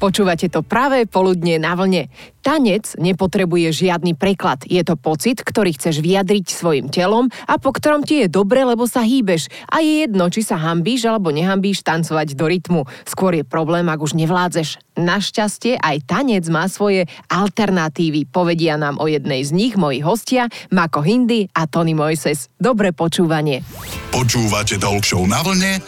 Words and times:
Počúvate 0.00 0.48
to 0.48 0.64
práve 0.64 1.04
poludne 1.04 1.60
na 1.60 1.76
vlne. 1.76 2.08
Tanec 2.40 2.96
nepotrebuje 2.96 3.84
žiadny 3.84 4.16
preklad. 4.16 4.64
Je 4.64 4.80
to 4.80 4.96
pocit, 4.96 5.44
ktorý 5.44 5.76
chceš 5.76 6.00
vyjadriť 6.00 6.48
svojim 6.48 6.88
telom 6.88 7.28
a 7.44 7.60
po 7.60 7.68
ktorom 7.68 8.00
ti 8.00 8.24
je 8.24 8.32
dobre, 8.32 8.64
lebo 8.64 8.88
sa 8.88 9.04
hýbeš. 9.04 9.52
A 9.68 9.84
je 9.84 10.08
jedno, 10.08 10.32
či 10.32 10.40
sa 10.40 10.56
hambíš 10.56 11.04
alebo 11.04 11.28
nehambíš 11.28 11.84
tancovať 11.84 12.32
do 12.32 12.48
rytmu. 12.48 12.88
Skôr 13.04 13.36
je 13.36 13.44
problém, 13.44 13.84
ak 13.92 14.00
už 14.00 14.16
nevládzeš. 14.16 14.80
Našťastie 14.96 15.76
aj 15.76 16.08
tanec 16.08 16.48
má 16.48 16.64
svoje 16.72 17.04
alternatívy. 17.28 18.24
Povedia 18.24 18.80
nám 18.80 18.96
o 18.96 19.04
jednej 19.04 19.44
z 19.44 19.52
nich 19.52 19.76
moji 19.76 20.00
hostia, 20.00 20.48
Mako 20.72 21.04
Hindy 21.04 21.52
a 21.52 21.68
Tony 21.68 21.92
Moises. 21.92 22.48
Dobré 22.56 22.96
počúvanie. 22.96 23.60
Počúvate 24.08 24.80
Talk 24.80 25.04
na 25.28 25.44
vlne 25.44 25.84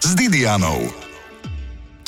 s 0.00 0.16
Didianou. 0.16 1.09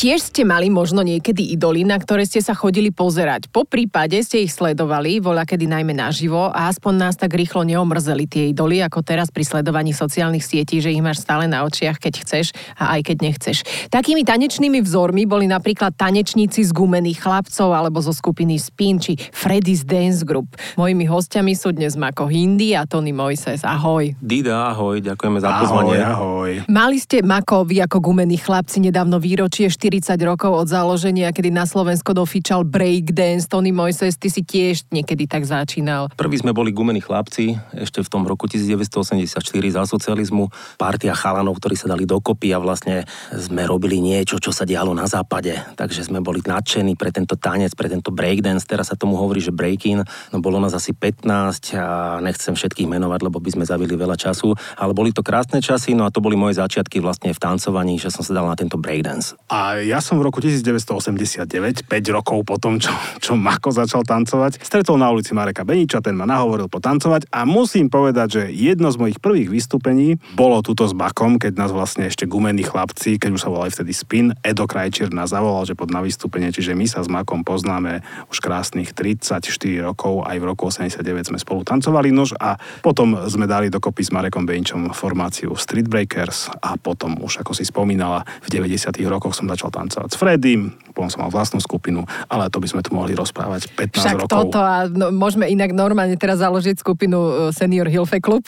Tiež 0.02 0.34
ste 0.34 0.42
mali 0.42 0.66
možno 0.66 1.06
niekedy 1.06 1.54
idoly, 1.54 1.86
na 1.86 1.94
ktoré 1.94 2.26
ste 2.26 2.42
sa 2.42 2.58
chodili 2.58 2.90
pozerať. 2.90 3.46
Po 3.46 3.62
prípade 3.62 4.18
ste 4.26 4.42
ich 4.42 4.50
sledovali, 4.50 5.22
voľa 5.22 5.46
kedy 5.46 5.70
najmä 5.70 5.94
naživo 5.94 6.50
a 6.50 6.66
aspoň 6.66 6.94
nás 7.06 7.14
tak 7.14 7.30
rýchlo 7.38 7.62
neomrzeli 7.62 8.26
tie 8.26 8.50
idoly, 8.50 8.82
ako 8.82 8.98
teraz 9.06 9.30
pri 9.30 9.46
sledovaní 9.46 9.94
sociálnych 9.94 10.42
sietí, 10.42 10.82
že 10.82 10.90
ich 10.90 10.98
máš 10.98 11.22
stále 11.22 11.46
na 11.46 11.62
očiach, 11.62 12.02
keď 12.02 12.18
chceš 12.18 12.50
a 12.74 12.98
aj 12.98 13.14
keď 13.14 13.16
nechceš. 13.30 13.62
Takými 13.94 14.26
tanečnými 14.26 14.82
vzormi 14.82 15.22
boli 15.22 15.46
napríklad 15.46 15.94
tanečníci 15.94 16.66
z 16.66 16.74
gumených 16.74 17.22
chlapcov 17.22 17.70
alebo 17.70 18.02
zo 18.02 18.10
skupiny 18.10 18.58
Spin 18.58 18.98
či 18.98 19.14
Freddy's 19.30 19.86
Dance 19.86 20.26
Group. 20.26 20.58
Mojimi 20.74 21.06
hostiami 21.06 21.54
sú 21.54 21.70
dnes 21.70 21.94
Mako 21.94 22.26
Hindi 22.26 22.74
a 22.74 22.90
Tony 22.90 23.14
Moises. 23.14 23.62
Ahoj. 23.62 24.18
Dida, 24.18 24.66
ahoj, 24.74 24.98
ďakujeme 24.98 25.38
za 25.38 25.62
pozvanie. 25.62 26.02
Ahoj, 26.02 26.10
ahoj. 26.10 26.50
Mali 26.66 26.98
ste 26.98 27.22
Mako, 27.22 27.70
vy 27.70 27.86
ako 27.86 28.02
gumení 28.02 28.34
chlapci 28.34 28.82
nedávno 28.82 29.22
výročie 29.22 29.70
4 29.70 29.91
40 29.92 30.16
rokov 30.24 30.48
od 30.56 30.72
založenia, 30.72 31.28
kedy 31.36 31.52
na 31.52 31.68
Slovensko 31.68 32.16
dofičal 32.16 32.64
breakdance. 32.64 33.44
Tony 33.44 33.76
Moises, 33.76 34.16
ty 34.16 34.32
si 34.32 34.40
tiež 34.40 34.88
niekedy 34.88 35.28
tak 35.28 35.44
začínal. 35.44 36.08
Prvý 36.16 36.40
sme 36.40 36.56
boli 36.56 36.72
gumení 36.72 37.04
chlapci, 37.04 37.60
ešte 37.76 38.00
v 38.00 38.08
tom 38.08 38.24
roku 38.24 38.48
1984 38.48 39.36
za 39.68 39.84
socializmu. 39.84 40.48
Partia 40.80 41.12
chalanov, 41.12 41.60
ktorí 41.60 41.76
sa 41.76 41.92
dali 41.92 42.08
dokopy 42.08 42.56
a 42.56 42.58
vlastne 42.64 43.04
sme 43.36 43.68
robili 43.68 44.00
niečo, 44.00 44.40
čo 44.40 44.48
sa 44.48 44.64
dialo 44.64 44.96
na 44.96 45.04
západe. 45.04 45.60
Takže 45.76 46.08
sme 46.08 46.24
boli 46.24 46.40
nadšení 46.40 46.96
pre 46.96 47.12
tento 47.12 47.36
tanec, 47.36 47.76
pre 47.76 47.92
tento 47.92 48.08
breakdance. 48.08 48.64
Teraz 48.64 48.88
sa 48.88 48.96
tomu 48.96 49.20
hovorí, 49.20 49.44
že 49.44 49.52
breaking. 49.52 50.08
No 50.32 50.40
bolo 50.40 50.56
nás 50.56 50.72
asi 50.72 50.96
15 50.96 51.76
a 51.76 52.16
nechcem 52.24 52.56
všetkých 52.56 52.88
menovať, 52.88 53.28
lebo 53.28 53.36
by 53.44 53.60
sme 53.60 53.68
zavili 53.68 53.92
veľa 53.92 54.16
času. 54.16 54.56
Ale 54.80 54.96
boli 54.96 55.12
to 55.12 55.20
krásne 55.20 55.60
časy, 55.60 55.92
no 55.92 56.08
a 56.08 56.14
to 56.14 56.24
boli 56.24 56.32
moje 56.32 56.56
začiatky 56.56 56.96
vlastne 56.96 57.36
v 57.36 57.42
tancovaní, 57.44 58.00
že 58.00 58.08
som 58.08 58.24
sa 58.24 58.32
dal 58.32 58.48
na 58.48 58.56
tento 58.56 58.80
breakdance. 58.80 59.36
A 59.52 59.81
ja 59.82 59.98
som 59.98 60.18
v 60.18 60.30
roku 60.30 60.38
1989, 60.38 61.90
5 61.90 62.16
rokov 62.16 62.38
po 62.46 62.56
tom, 62.58 62.78
čo, 62.78 62.94
čo 63.18 63.34
Mako 63.34 63.74
začal 63.74 64.06
tancovať, 64.06 64.62
stretol 64.62 64.98
na 64.98 65.10
ulici 65.10 65.34
Mareka 65.34 65.66
Beniča, 65.66 66.02
ten 66.02 66.14
ma 66.14 66.26
nahovoril 66.26 66.70
potancovať 66.70 67.30
a 67.30 67.42
musím 67.44 67.90
povedať, 67.90 68.28
že 68.30 68.42
jedno 68.50 68.90
z 68.90 68.98
mojich 68.98 69.18
prvých 69.18 69.50
vystúpení 69.50 70.18
bolo 70.34 70.62
tuto 70.62 70.86
s 70.86 70.94
Bakom, 70.94 71.38
keď 71.38 71.58
nás 71.58 71.70
vlastne 71.70 72.08
ešte 72.08 72.26
gumení 72.26 72.64
chlapci, 72.66 73.18
keď 73.18 73.30
už 73.34 73.42
sa 73.42 73.52
volali 73.52 73.70
vtedy 73.70 73.92
Spin, 73.94 74.26
Edo 74.40 74.66
Krajčír 74.66 75.12
nás 75.12 75.30
zavolal, 75.30 75.68
že 75.68 75.78
pod 75.78 75.92
na 75.92 76.00
vystúpenie, 76.02 76.54
čiže 76.54 76.72
my 76.72 76.86
sa 76.88 77.04
s 77.04 77.12
Makom 77.12 77.44
poznáme 77.44 78.00
už 78.32 78.38
krásnych 78.40 78.96
34 78.96 79.44
rokov, 79.84 80.24
aj 80.24 80.36
v 80.40 80.44
roku 80.48 80.72
89 80.72 81.30
sme 81.34 81.38
spolu 81.38 81.62
tancovali 81.62 82.08
nož 82.08 82.34
a 82.40 82.56
potom 82.80 83.14
sme 83.28 83.44
dali 83.44 83.68
dokopy 83.68 84.02
s 84.02 84.10
Marekom 84.10 84.48
Beničom 84.48 84.90
formáciu 84.96 85.52
Street 85.54 85.86
Breakers 85.86 86.48
a 86.64 86.80
potom 86.80 87.20
už, 87.20 87.44
ako 87.44 87.52
si 87.52 87.68
spomínala, 87.68 88.24
v 88.42 88.48
90 88.48 88.96
rokoch 89.06 89.36
som 89.36 89.46
začal 89.46 89.61
tancovať 89.68 90.08
s 90.10 90.16
Freddym, 90.16 90.72
potom 90.92 91.08
som 91.08 91.24
mal 91.24 91.32
vlastnú 91.32 91.58
skupinu, 91.58 92.04
ale 92.28 92.52
to 92.52 92.60
by 92.60 92.68
sme 92.68 92.80
tu 92.84 92.92
mohli 92.92 93.16
rozprávať 93.16 93.72
15 93.74 93.96
Však 93.96 94.18
rokov. 94.24 94.30
toto 94.30 94.60
a 94.60 94.86
no, 94.86 95.08
môžeme 95.08 95.48
inak 95.48 95.72
normálne 95.72 96.14
teraz 96.20 96.44
založiť 96.44 96.76
skupinu 96.80 97.18
e, 97.18 97.32
Senior 97.56 97.88
Hilfe 97.88 98.20
Club. 98.20 98.44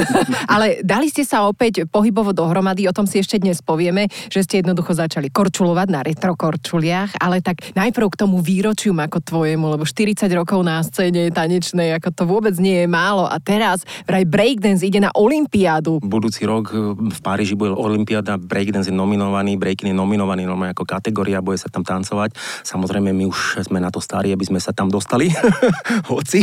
ale 0.54 0.80
dali 0.86 1.10
ste 1.10 1.26
sa 1.26 1.44
opäť 1.46 1.86
pohybovo 1.90 2.30
dohromady, 2.30 2.86
o 2.86 2.94
tom 2.94 3.10
si 3.10 3.18
ešte 3.18 3.42
dnes 3.42 3.58
povieme, 3.60 4.06
že 4.30 4.46
ste 4.46 4.62
jednoducho 4.62 4.94
začali 4.94 5.28
korčulovať 5.30 5.88
na 5.90 6.00
retro 6.06 6.38
korčuliach, 6.38 7.18
ale 7.18 7.42
tak 7.42 7.74
najprv 7.74 8.06
k 8.10 8.20
tomu 8.26 8.38
výročiu 8.38 8.92
ako 8.94 9.22
tvojemu, 9.22 9.64
lebo 9.78 9.84
40 9.86 10.26
rokov 10.36 10.60
na 10.60 10.82
scéne 10.84 11.32
tanečnej, 11.32 11.94
ako 11.96 12.08
to 12.12 12.22
vôbec 12.26 12.54
nie 12.58 12.84
je 12.84 12.88
málo 12.90 13.24
a 13.26 13.38
teraz 13.38 13.86
vraj 14.04 14.26
breakdance 14.26 14.84
ide 14.84 14.98
na 14.98 15.10
Olympiádu. 15.14 16.02
Budúci 16.02 16.44
rok 16.44 16.74
v 16.96 17.18
Páriži 17.22 17.56
bude 17.56 17.72
Olympiáda, 17.72 18.36
breakdance 18.36 18.90
je 18.90 18.94
nominovaný, 18.94 19.56
breaking 19.56 19.94
je 19.94 19.96
nominovaný 19.96 20.49
normálne 20.50 20.74
ako 20.74 20.82
kategória, 20.82 21.38
bude 21.38 21.62
sa 21.62 21.70
tam 21.70 21.86
tancovať. 21.86 22.34
Samozrejme, 22.66 23.14
my 23.14 23.30
už 23.30 23.62
sme 23.70 23.78
na 23.78 23.94
to 23.94 24.02
starí, 24.02 24.34
aby 24.34 24.42
sme 24.42 24.58
sa 24.58 24.74
tam 24.74 24.90
dostali, 24.90 25.30
hoci. 26.10 26.42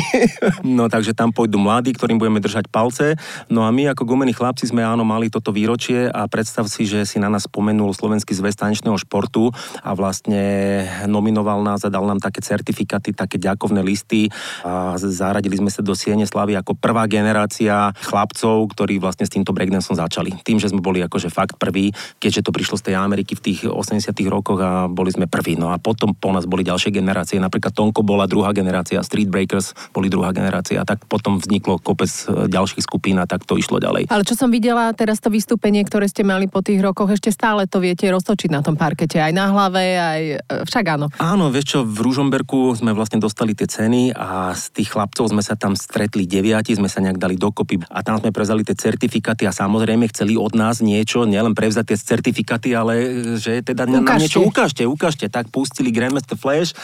no 0.63 0.88
takže 0.88 1.12
tam 1.12 1.35
pôjdu 1.35 1.59
mladí, 1.59 1.91
ktorým 1.91 2.16
budeme 2.16 2.40
držať 2.40 2.72
palce. 2.72 3.19
No 3.51 3.67
a 3.67 3.69
my 3.75 3.91
ako 3.91 4.07
gumení 4.07 4.31
chlapci 4.31 4.72
sme 4.72 4.88
áno 4.88 5.03
mali 5.03 5.28
toto 5.28 5.51
výročie 5.51 6.07
a 6.07 6.23
predstav 6.31 6.72
si, 6.72 6.88
že 6.88 7.03
si 7.03 7.19
na 7.19 7.28
nás 7.28 7.44
spomenul 7.50 7.91
Slovenský 7.91 8.31
zväz 8.31 8.56
tanečného 8.56 8.96
športu 8.96 9.51
a 9.84 9.91
vlastne 9.97 10.85
nominoval 11.09 11.66
nás 11.66 11.84
a 11.84 11.91
dal 11.91 12.06
nám 12.06 12.22
také 12.22 12.40
certifikáty, 12.40 13.12
také 13.12 13.41
ďakovné 13.41 13.81
listy 13.81 14.29
a 14.63 14.96
zaradili 14.96 15.57
sme 15.57 15.73
sa 15.73 15.81
do 15.81 15.97
Siene 15.97 16.29
Slavy 16.29 16.53
ako 16.56 16.78
prvá 16.78 17.09
generácia 17.09 17.90
chlapcov, 18.06 18.69
ktorí 18.72 19.01
vlastne 19.01 19.25
s 19.25 19.34
týmto 19.34 19.51
breakdanceom 19.51 19.97
začali. 19.97 20.38
Tým, 20.46 20.62
že 20.62 20.69
sme 20.69 20.79
boli 20.79 21.01
akože 21.01 21.34
fakt 21.34 21.57
prví, 21.57 21.90
keďže 22.22 22.46
to 22.46 22.51
prišlo 22.53 22.78
z 22.78 22.94
tej 22.94 22.96
Ameriky 22.96 23.34
v 23.34 23.41
tých 23.41 23.59
80 23.66 23.97
rokoch 24.28 24.59
a 24.62 24.85
boli 24.91 25.09
sme 25.09 25.25
prví. 25.25 25.56
No 25.56 25.72
a 25.74 25.80
potom 25.80 26.13
po 26.13 26.30
nás 26.35 26.46
boli 26.46 26.68
ďalšie 26.68 26.94
generácie, 26.94 27.41
napríklad 27.41 27.74
Tonko 27.74 28.03
bola 28.03 28.30
druhá 28.30 28.52
generácia, 28.52 29.02
Street 29.02 29.31
Breakers 29.31 29.74
boli 29.96 30.12
druhá 30.12 30.35
generácia, 30.35 30.84
tak 30.84 31.08
potom 31.09 31.41
vzniklo 31.41 31.80
kopec 31.81 32.09
e, 32.09 32.52
ďalších 32.52 32.84
skupín 32.84 33.18
a 33.18 33.25
tak 33.25 33.47
to 33.47 33.58
išlo 33.58 33.81
ďalej. 33.81 34.12
Ale 34.13 34.28
čo 34.28 34.38
som 34.38 34.53
videla 34.53 34.91
teraz 34.94 35.18
to 35.24 35.34
vystúpenie, 35.34 35.81
ktoré 35.88 36.06
ste 36.06 36.22
mali 36.22 36.46
po 36.52 36.62
tých 36.62 36.84
rokoch, 36.84 37.09
ešte 37.09 37.34
stále 37.34 37.66
to 37.66 37.81
viete 37.81 38.06
roztočiť 38.06 38.50
na 38.53 38.62
tom 38.62 38.78
parkete, 38.78 39.18
aj 39.18 39.34
na 39.34 39.50
hlave, 39.50 39.84
aj 39.97 40.22
e, 40.38 40.64
však 40.68 40.85
áno. 41.00 41.08
Áno, 41.18 41.50
vieš 41.50 41.78
čo, 41.78 41.79
v 41.88 41.97
Ružomberku 42.03 42.78
sme 42.78 42.94
vlastne 42.94 43.18
dostali 43.18 43.58
tie 43.58 43.66
ceny 43.66 44.14
a 44.14 44.53
z 44.53 44.69
tých 44.75 44.94
chlapcov 44.94 45.31
sme 45.31 45.41
sa 45.41 45.58
tam 45.58 45.74
stretli 45.74 46.29
deviati, 46.29 46.78
sme 46.78 46.91
sa 46.91 47.02
nejak 47.02 47.18
dali 47.18 47.40
dokopy 47.40 47.81
a 47.90 48.03
tam 48.03 48.19
sme 48.22 48.35
prezali 48.35 48.62
tie 48.62 48.78
certifikáty 48.78 49.47
a 49.47 49.56
samozrejme 49.56 50.06
chceli 50.12 50.35
od 50.35 50.53
nás 50.53 50.84
niečo, 50.84 51.25
nielen 51.25 51.56
prevzať 51.56 51.94
tie 51.94 51.97
certifikáty, 51.97 52.75
ale 52.75 52.94
e, 53.00 53.08
že 53.40 53.64
teda 53.64 53.87
ukážte. 53.96 54.12
nám 54.12 54.20
niečo 54.20 54.40
ukážte, 54.44 54.84
ukážte. 54.84 55.25
Tak 55.31 55.48
pustili 55.53 55.94
Grandmaster 55.94 56.36
Flash 56.36 56.75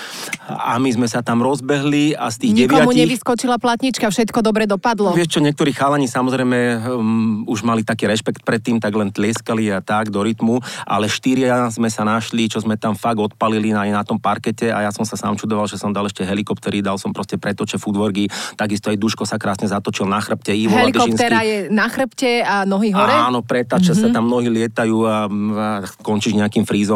a 0.48 0.80
my 0.80 0.90
sme 0.94 1.08
sa 1.12 1.20
tam 1.20 1.44
rozbehli 1.44 2.16
a 2.16 2.32
z 2.32 2.48
tých 2.48 2.52
Nikomu 2.66 2.92
deviatich... 2.92 3.02
nevyskočila 3.04 3.56
platnička, 3.60 4.06
všetko 4.08 4.40
dobre 4.40 4.64
dopadlo. 4.70 5.12
Vieš 5.18 5.38
čo, 5.38 5.40
niektorí 5.42 5.74
chalani 5.74 6.06
samozrejme 6.06 6.86
um, 6.94 7.44
už 7.50 7.66
mali 7.66 7.82
taký 7.82 8.06
rešpekt 8.06 8.46
pred 8.46 8.62
tým, 8.62 8.78
tak 8.78 8.94
len 8.94 9.10
tlieskali 9.10 9.74
a 9.74 9.82
tak 9.82 10.14
do 10.14 10.22
rytmu, 10.22 10.62
ale 10.86 11.10
štyria 11.10 11.68
sme 11.74 11.90
sa 11.90 12.06
našli, 12.06 12.46
čo 12.46 12.62
sme 12.62 12.78
tam 12.78 12.94
fakt 12.94 13.18
odpalili 13.18 13.74
aj 13.74 13.90
na 13.90 14.04
tom 14.06 14.22
parkete 14.22 14.70
a 14.70 14.86
ja 14.86 14.92
som 14.94 15.08
sa 15.08 15.18
sám 15.18 15.40
čudoval, 15.40 15.66
že 15.66 15.82
som 15.82 15.90
dal 15.90 16.06
ešte 16.06 16.22
helikoptery, 16.28 16.86
dal 16.86 17.02
som 17.02 17.10
proste 17.10 17.42
pretoče 17.42 17.82
footworky, 17.82 18.30
takisto 18.54 18.94
aj 18.94 19.02
Duško 19.02 19.26
sa 19.26 19.42
krásne 19.42 19.66
zatočil 19.66 20.06
na 20.06 20.22
chrbte. 20.22 20.54
Ivo 20.54 20.78
Helikoptera 20.78 21.42
je 21.42 21.58
na 21.74 21.90
chrbte 21.90 22.46
a 22.46 22.68
nohy 22.70 22.94
hore? 22.94 23.10
Áno, 23.10 23.42
pretače 23.42 23.98
mm-hmm. 23.98 24.12
sa 24.12 24.16
tam 24.16 24.30
nohy 24.30 24.54
lietajú 24.54 24.98
a, 25.10 25.26
a 25.26 25.68
končíš 26.06 26.38
nejakým 26.38 26.68
frízom 26.68 26.93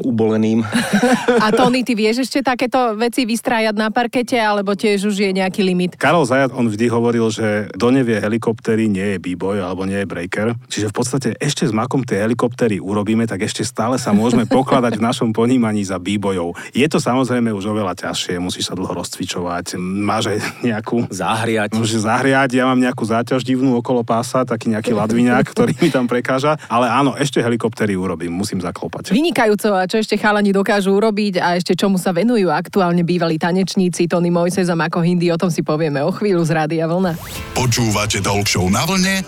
uboleným. 0.00 0.64
A 1.44 1.52
Tony, 1.52 1.84
ty 1.84 1.92
vieš 1.92 2.24
ešte 2.24 2.40
takéto 2.40 2.96
veci 2.96 3.28
vystrájať 3.28 3.76
na 3.76 3.92
parkete, 3.92 4.40
alebo 4.40 4.72
tiež 4.72 5.12
už 5.12 5.16
je 5.20 5.30
nejaký 5.36 5.60
limit? 5.60 6.00
Karol 6.00 6.24
Zajat, 6.24 6.56
on 6.56 6.72
vždy 6.72 6.86
hovoril, 6.88 7.28
že 7.28 7.68
kto 7.76 7.92
nevie 7.92 8.16
helikoptery, 8.16 8.88
nie 8.88 9.16
je 9.16 9.18
b-boy 9.20 9.60
alebo 9.60 9.84
nie 9.84 10.00
je 10.02 10.08
breaker. 10.08 10.56
Čiže 10.72 10.90
v 10.90 10.94
podstate 10.94 11.28
ešte 11.36 11.68
s 11.68 11.72
makom 11.76 12.06
tie 12.06 12.24
helikoptery 12.24 12.80
urobíme, 12.80 13.28
tak 13.28 13.44
ešte 13.44 13.66
stále 13.66 14.00
sa 14.00 14.16
môžeme 14.16 14.48
pokladať 14.56 14.96
v 14.96 15.04
našom 15.04 15.30
ponímaní 15.36 15.84
za 15.84 16.00
b-boyov. 16.00 16.56
Je 16.72 16.86
to 16.88 17.02
samozrejme 17.02 17.52
už 17.52 17.68
oveľa 17.74 17.98
ťažšie, 17.98 18.40
musíš 18.40 18.72
sa 18.72 18.74
dlho 18.78 18.94
rozcvičovať, 18.96 19.76
máš 19.80 20.32
aj 20.32 20.38
nejakú... 20.64 21.04
Zahriať. 21.10 21.74
Môžeš 21.74 22.06
zahriať, 22.06 22.56
ja 22.56 22.64
mám 22.68 22.78
nejakú 22.78 23.02
záťaž 23.02 23.42
divnú 23.42 23.78
okolo 23.78 24.06
pása, 24.06 24.46
taký 24.46 24.70
nejaký 24.70 24.94
ladviňák, 24.94 25.44
ktorý 25.50 25.72
mi 25.80 25.88
tam 25.90 26.06
prekáža, 26.06 26.60
ale 26.70 26.86
áno, 26.86 27.18
ešte 27.18 27.42
helikoptery 27.42 27.98
urobím, 27.98 28.30
musím 28.30 28.62
zaklopať. 28.62 29.16
Vynikajúco 29.26 29.74
a 29.74 29.90
čo 29.90 29.98
ešte 29.98 30.14
chalani 30.14 30.54
dokážu 30.54 30.94
urobiť 30.94 31.42
a 31.42 31.58
ešte 31.58 31.74
čomu 31.74 31.98
sa 31.98 32.14
venujú 32.14 32.46
aktuálne 32.46 33.02
bývalí 33.02 33.42
tanečníci 33.42 34.06
Tony 34.06 34.30
Moises 34.30 34.70
a 34.70 34.78
Mako 34.78 35.02
Hindi, 35.02 35.34
o 35.34 35.38
tom 35.40 35.50
si 35.50 35.66
povieme 35.66 35.98
o 35.98 36.14
chvíľu 36.14 36.46
z 36.46 36.54
Rádia 36.54 36.86
Vlna. 36.86 37.18
Počúvate 37.58 38.22
Talk 38.22 38.46
na 38.70 38.86
vlne 38.86 39.26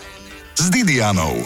s 0.54 0.70
Didianou. 0.70 1.42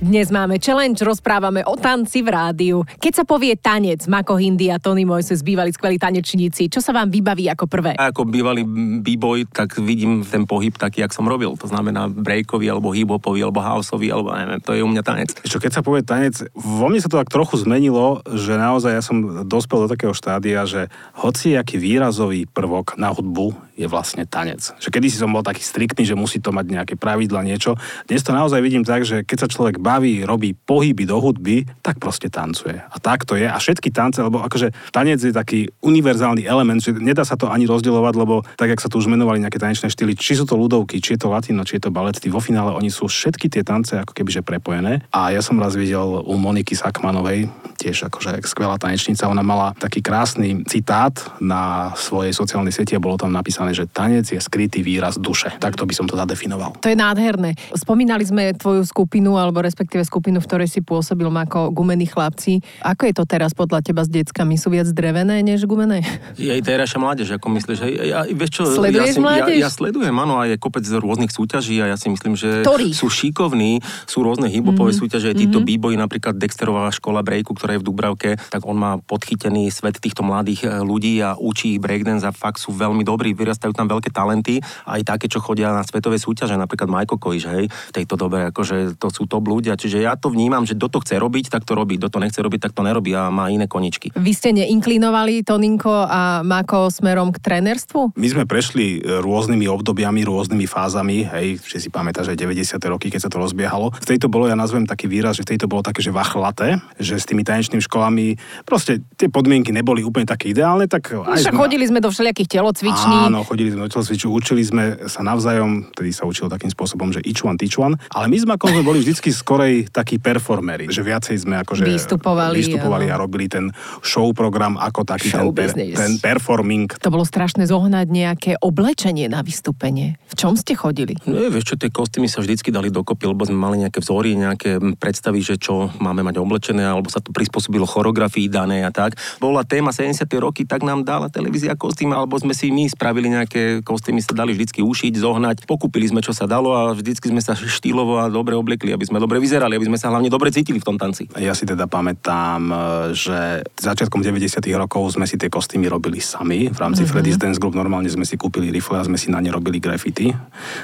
Dnes 0.00 0.32
máme 0.32 0.56
challenge, 0.56 1.04
rozprávame 1.04 1.60
o 1.60 1.76
tanci 1.76 2.24
v 2.24 2.32
rádiu. 2.32 2.88
Keď 2.88 3.20
sa 3.20 3.24
povie 3.28 3.52
tanec, 3.52 4.08
Mako 4.08 4.40
Hindi 4.40 4.72
a 4.72 4.80
Tony 4.80 5.04
Moises 5.04 5.44
bývali 5.44 5.76
skvelí 5.76 6.00
tanečníci, 6.00 6.72
čo 6.72 6.80
sa 6.80 6.96
vám 6.96 7.12
vybaví 7.12 7.52
ako 7.52 7.68
prvé? 7.68 8.00
A 8.00 8.08
ako 8.08 8.24
bývalý 8.24 8.64
b-boy, 9.04 9.44
tak 9.52 9.76
vidím 9.76 10.24
ten 10.24 10.48
pohyb 10.48 10.72
taký, 10.72 11.04
jak 11.04 11.12
som 11.12 11.28
robil. 11.28 11.52
To 11.52 11.68
znamená 11.68 12.08
breakový, 12.08 12.72
alebo 12.72 12.96
hip-hopový, 12.96 13.44
alebo 13.44 13.60
houseový, 13.60 14.08
alebo 14.08 14.32
neviem, 14.32 14.64
to 14.64 14.72
je 14.72 14.80
u 14.80 14.88
mňa 14.88 15.02
tanec. 15.04 15.36
Čo 15.44 15.60
keď 15.60 15.68
sa 15.76 15.84
povie 15.84 16.00
tanec, 16.00 16.48
vo 16.56 16.88
mne 16.88 17.04
sa 17.04 17.12
to 17.12 17.20
tak 17.20 17.28
trochu 17.28 17.60
zmenilo, 17.60 18.24
že 18.24 18.56
naozaj 18.56 18.96
ja 18.96 19.04
som 19.04 19.44
dospel 19.44 19.84
do 19.84 19.92
takého 19.92 20.16
štádia, 20.16 20.64
že 20.64 20.88
hoci 21.12 21.60
aký 21.60 21.76
výrazový 21.76 22.48
prvok 22.48 22.96
na 22.96 23.12
hudbu 23.12 23.52
je 23.76 23.84
vlastne 23.88 24.28
tanec. 24.28 24.60
Že 24.76 24.92
kedy 24.92 25.06
si 25.08 25.16
som 25.16 25.32
bol 25.32 25.40
taký 25.40 25.64
striktný, 25.64 26.04
že 26.04 26.16
musí 26.16 26.36
to 26.36 26.52
mať 26.52 26.68
nejaké 26.68 26.94
pravidla, 27.00 27.40
niečo. 27.44 27.80
Dnes 28.04 28.20
to 28.20 28.36
naozaj 28.36 28.60
vidím 28.60 28.84
tak, 28.84 29.08
že 29.08 29.24
keď 29.24 29.44
sa 29.44 29.48
človek 29.48 29.80
baví, 29.90 30.22
robí 30.22 30.54
pohyby 30.54 31.02
do 31.02 31.18
hudby, 31.18 31.66
tak 31.82 31.98
proste 31.98 32.30
tancuje. 32.30 32.78
A 32.78 32.96
tak 33.02 33.26
to 33.26 33.34
je. 33.34 33.50
A 33.50 33.58
všetky 33.58 33.90
tance, 33.90 34.22
lebo 34.22 34.38
akože 34.46 34.70
tanec 34.94 35.18
je 35.18 35.34
taký 35.34 35.66
univerzálny 35.82 36.46
element, 36.46 36.78
že 36.78 36.94
nedá 36.94 37.26
sa 37.26 37.34
to 37.34 37.50
ani 37.50 37.66
rozdielovať, 37.66 38.14
lebo 38.14 38.46
tak, 38.54 38.70
jak 38.70 38.80
sa 38.80 38.86
tu 38.86 39.02
už 39.02 39.10
menovali 39.10 39.42
nejaké 39.42 39.58
tanečné 39.58 39.90
štýly, 39.90 40.14
či 40.14 40.38
sú 40.38 40.46
to 40.46 40.54
ľudovky, 40.54 41.02
či 41.02 41.18
je 41.18 41.26
to 41.26 41.28
latino, 41.32 41.66
či 41.66 41.82
je 41.82 41.90
to 41.90 41.90
balety, 41.90 42.30
vo 42.30 42.38
finále 42.38 42.70
oni 42.70 42.92
sú 42.92 43.10
všetky 43.10 43.50
tie 43.50 43.66
tance 43.66 43.98
ako 43.98 44.14
kebyže 44.14 44.46
prepojené. 44.46 45.02
A 45.10 45.34
ja 45.34 45.42
som 45.42 45.58
raz 45.58 45.74
videl 45.74 46.22
u 46.22 46.34
Moniky 46.38 46.78
Sakmanovej, 46.78 47.50
tiež 47.80 48.12
akože 48.12 48.44
skvelá 48.44 48.76
tanečnica, 48.76 49.26
ona 49.26 49.42
mala 49.42 49.72
taký 49.80 50.04
krásny 50.04 50.62
citát 50.68 51.16
na 51.40 51.90
svojej 51.96 52.36
sociálnej 52.36 52.76
sieti 52.76 52.92
a 52.92 53.00
bolo 53.00 53.16
tam 53.16 53.32
napísané, 53.32 53.72
že 53.72 53.88
tanec 53.88 54.28
je 54.28 54.38
skrytý 54.38 54.84
výraz 54.84 55.16
duše. 55.16 55.48
Takto 55.56 55.88
by 55.88 55.94
som 55.96 56.04
to 56.04 56.14
zadefinoval. 56.14 56.76
To 56.84 56.92
je 56.92 56.94
nádherné. 56.94 57.56
Spomínali 57.72 58.22
sme 58.28 58.52
tvoju 58.52 58.84
skupinu, 58.84 59.40
alebo 59.40 59.64
respektíve 59.64 59.79
skupinu, 59.84 60.40
v 60.40 60.46
ktorej 60.46 60.68
si 60.68 60.80
pôsobil 60.80 61.24
ako 61.26 61.70
gumení 61.70 62.04
chlapci. 62.04 62.60
Ako 62.82 63.06
je 63.08 63.14
to 63.14 63.24
teraz 63.24 63.54
podľa 63.54 63.80
teba 63.80 64.02
s 64.04 64.10
deckami? 64.10 64.58
Sú 64.58 64.68
viac 64.68 64.90
drevené 64.90 65.40
než 65.40 65.64
gumené? 65.64 66.02
Je 66.36 66.50
aj 66.50 66.60
terajšia 66.64 66.98
mládež, 66.98 67.28
ako 67.36 67.46
myslíš. 67.54 67.78
Hej, 67.80 67.92
ja, 68.10 68.20
vieš 68.26 68.50
čo, 68.50 68.62
Sleduješ 68.66 69.16
ja, 69.16 69.22
mládež? 69.22 69.56
ja, 69.56 69.66
ja, 69.66 69.70
sledujem, 69.70 70.12
áno, 70.12 70.36
a 70.36 70.44
je 70.44 70.58
kopec 70.58 70.82
rôznych 70.84 71.30
súťaží 71.30 71.78
a 71.80 71.88
ja 71.88 71.96
si 71.96 72.10
myslím, 72.10 72.34
že 72.34 72.66
Ktorých? 72.66 72.96
sú 72.96 73.06
šikovní, 73.08 73.80
sú 74.04 74.20
rôzne 74.20 74.50
hip-hopové 74.50 74.90
Mhm. 74.90 74.98
súťaže, 74.98 75.30
títo 75.32 75.62
b-boy, 75.62 75.94
napríklad 75.94 76.34
Dexterová 76.36 76.90
škola 76.90 77.22
breaku, 77.22 77.54
ktorá 77.54 77.78
je 77.78 77.80
v 77.80 77.86
Dubravke, 77.86 78.30
tak 78.50 78.66
on 78.66 78.74
má 78.74 78.98
podchytený 78.98 79.70
svet 79.70 80.00
týchto 80.00 80.24
mladých 80.24 80.66
e, 80.66 80.82
ľudí 80.82 81.20
a 81.22 81.38
učí 81.38 81.76
ich 81.76 81.80
breakdance 81.80 82.24
a 82.26 82.32
fakt 82.34 82.58
sú 82.58 82.72
veľmi 82.72 83.04
dobrí, 83.04 83.30
vyrastajú 83.36 83.70
tam 83.70 83.86
veľké 83.86 84.10
talenty, 84.10 84.58
aj 84.88 85.00
také, 85.06 85.30
čo 85.30 85.38
chodia 85.38 85.70
na 85.70 85.84
svetové 85.84 86.18
súťaže, 86.18 86.56
napríklad 86.56 86.90
Majko 86.90 87.20
Kojiš, 87.20 87.44
hej, 87.52 87.64
v 87.68 87.92
tejto 87.94 88.16
dobe, 88.16 88.50
akože 88.50 88.96
to 88.98 89.08
sú 89.10 89.28
top 89.28 89.46
ľudia, 89.46 89.69
čiže 89.74 90.00
ja 90.00 90.14
to 90.14 90.30
vnímam, 90.30 90.62
že 90.62 90.74
kto 90.74 90.88
to 90.88 90.98
chce 91.02 91.18
robiť, 91.18 91.50
tak 91.50 91.66
to 91.66 91.74
robí, 91.74 91.98
kto 91.98 92.08
to 92.08 92.18
nechce 92.18 92.38
robiť, 92.38 92.60
tak 92.64 92.72
to 92.72 92.82
nerobí 92.82 93.12
a 93.12 93.28
má 93.28 93.50
iné 93.50 93.66
koničky. 93.66 94.10
Vy 94.14 94.32
ste 94.32 94.50
neinklinovali, 94.54 95.42
Toninko 95.42 96.06
a 96.06 96.40
Mako, 96.40 96.88
smerom 96.88 97.30
k 97.30 97.38
trénerstvu? 97.42 98.14
My 98.14 98.28
sme 98.28 98.44
prešli 98.46 98.98
e, 98.98 99.18
rôznymi 99.20 99.66
obdobiami, 99.66 100.24
rôznymi 100.24 100.64
fázami, 100.64 101.26
hej, 101.26 101.58
že 101.60 101.78
si 101.78 101.88
pamätáš, 101.90 102.32
že 102.32 102.40
90. 102.40 102.78
roky, 102.86 103.10
keď 103.10 103.26
sa 103.26 103.30
to 103.30 103.38
rozbiehalo. 103.38 103.92
V 103.92 104.06
tejto 104.06 104.30
bolo, 104.30 104.46
ja 104.46 104.56
nazvem 104.56 104.86
taký 104.86 105.10
výraz, 105.10 105.36
že 105.36 105.44
v 105.44 105.54
tejto 105.56 105.66
bolo 105.66 105.82
také, 105.82 106.00
že 106.00 106.10
vachlaté, 106.10 106.78
že 106.96 107.18
s 107.18 107.26
tými 107.26 107.42
tanečnými 107.42 107.82
školami 107.82 108.34
proste 108.64 109.02
tie 109.18 109.26
podmienky 109.26 109.70
neboli 109.70 110.00
úplne 110.00 110.24
také 110.24 110.48
ideálne, 110.48 110.86
tak 110.86 111.10
aj 111.12 111.40
Však 111.40 111.54
sme- 111.54 111.60
chodili 111.60 111.84
sme 111.84 111.98
do 111.98 112.08
všelijakých 112.08 112.48
telocviční. 112.50 113.16
Áno, 113.26 113.42
chodili 113.42 113.74
sme 113.74 113.84
do 113.84 113.90
telocviču, 113.90 114.30
učili 114.30 114.62
sme 114.62 114.84
sa 115.06 115.20
navzájom, 115.20 115.90
tedy 115.92 116.14
sa 116.14 116.24
učilo 116.24 116.46
takým 116.46 116.70
spôsobom, 116.70 117.10
že 117.10 117.20
each 117.22 117.42
one, 117.42 117.56
teach 117.56 117.76
one, 117.76 117.96
ale 118.10 118.26
my 118.28 118.36
sme 118.36 118.52
ako 118.54 118.66
sme 118.70 118.82
boli 118.82 118.98
vždycky 119.00 119.30
skorej 119.60 119.92
takí 119.92 120.16
performery, 120.16 120.88
že 120.88 121.04
viacej 121.04 121.36
sme 121.36 121.60
akože 121.60 121.84
Vystupovali, 121.84 122.56
vystupovali 122.64 123.12
a 123.12 123.20
robili 123.20 123.44
ten 123.44 123.68
show 124.00 124.32
program 124.32 124.80
ako 124.80 125.04
taký 125.04 125.28
ten, 125.28 125.36
Show 125.36 125.52
per, 125.52 125.68
business. 125.68 126.00
ten 126.00 126.12
performing. 126.16 126.88
To 126.96 127.12
bolo 127.12 127.28
strašné 127.28 127.68
zohnať 127.68 128.06
nejaké 128.08 128.52
oblečenie 128.56 129.28
na 129.28 129.44
vystúpenie. 129.44 130.16
V 130.32 130.34
čom 130.40 130.56
ste 130.56 130.72
chodili? 130.72 131.12
No 131.28 131.36
je, 131.36 131.52
vieš 131.52 131.74
čo, 131.74 131.76
tie 131.76 131.92
kostýmy 131.92 132.24
sa 132.24 132.40
vždycky 132.40 132.72
dali 132.72 132.88
dokopy, 132.88 133.28
lebo 133.28 133.44
sme 133.44 133.60
mali 133.60 133.84
nejaké 133.84 134.00
vzory, 134.00 134.32
nejaké 134.32 134.80
predstavy, 134.96 135.44
že 135.44 135.60
čo 135.60 135.92
máme 136.00 136.24
mať 136.24 136.40
oblečené, 136.40 136.80
alebo 136.80 137.12
sa 137.12 137.20
to 137.20 137.28
prispôsobilo 137.36 137.84
choreografii 137.84 138.48
danej 138.48 138.88
a 138.88 138.90
tak. 138.94 139.20
Bola 139.36 139.60
téma 139.68 139.92
70. 139.92 140.24
roky, 140.40 140.64
tak 140.64 140.80
nám 140.80 141.04
dala 141.04 141.28
televízia 141.28 141.76
kostým, 141.76 142.16
alebo 142.16 142.40
sme 142.40 142.56
si 142.56 142.72
my 142.72 142.88
spravili 142.88 143.28
nejaké 143.28 143.84
kostýmy, 143.84 144.24
sa 144.24 144.32
dali 144.32 144.56
vždycky 144.56 144.80
ušiť, 144.80 145.20
zohnať. 145.20 145.56
Pokúpili 145.68 146.08
sme, 146.08 146.24
čo 146.24 146.32
sa 146.32 146.48
dalo 146.48 146.72
a 146.72 146.96
vždycky 146.96 147.28
sme 147.28 147.44
sa 147.44 147.52
štýlovo 147.52 148.16
a 148.16 148.32
dobre 148.32 148.56
obliekli, 148.56 148.96
aby 148.96 149.04
sme 149.04 149.20
dobre 149.20 149.39
vyzerali, 149.40 149.80
aby 149.80 149.88
sme 149.88 149.98
sa 149.98 150.12
hlavne 150.12 150.28
dobre 150.28 150.52
cítili 150.52 150.78
v 150.78 150.86
tom 150.86 150.96
tanci. 151.00 151.26
Ja 151.40 151.56
si 151.56 151.64
teda 151.64 151.88
pamätám, 151.88 152.60
e, 152.68 152.76
že 153.16 153.64
začiatkom 153.80 154.20
90. 154.20 154.60
rokov 154.76 155.16
sme 155.16 155.24
si 155.24 155.40
tie 155.40 155.48
kostýmy 155.48 155.88
robili 155.88 156.20
sami. 156.20 156.68
V 156.68 156.78
rámci 156.78 157.02
mm-hmm. 157.02 157.10
Freddy's 157.10 157.40
Dance 157.40 157.58
Group 157.58 157.74
normálne 157.74 158.12
sme 158.12 158.28
si 158.28 158.36
kúpili 158.36 158.68
rifle 158.68 159.00
a 159.00 159.04
sme 159.08 159.16
si 159.16 159.32
na 159.32 159.40
ne 159.40 159.48
robili 159.48 159.80
graffiti. 159.80 160.30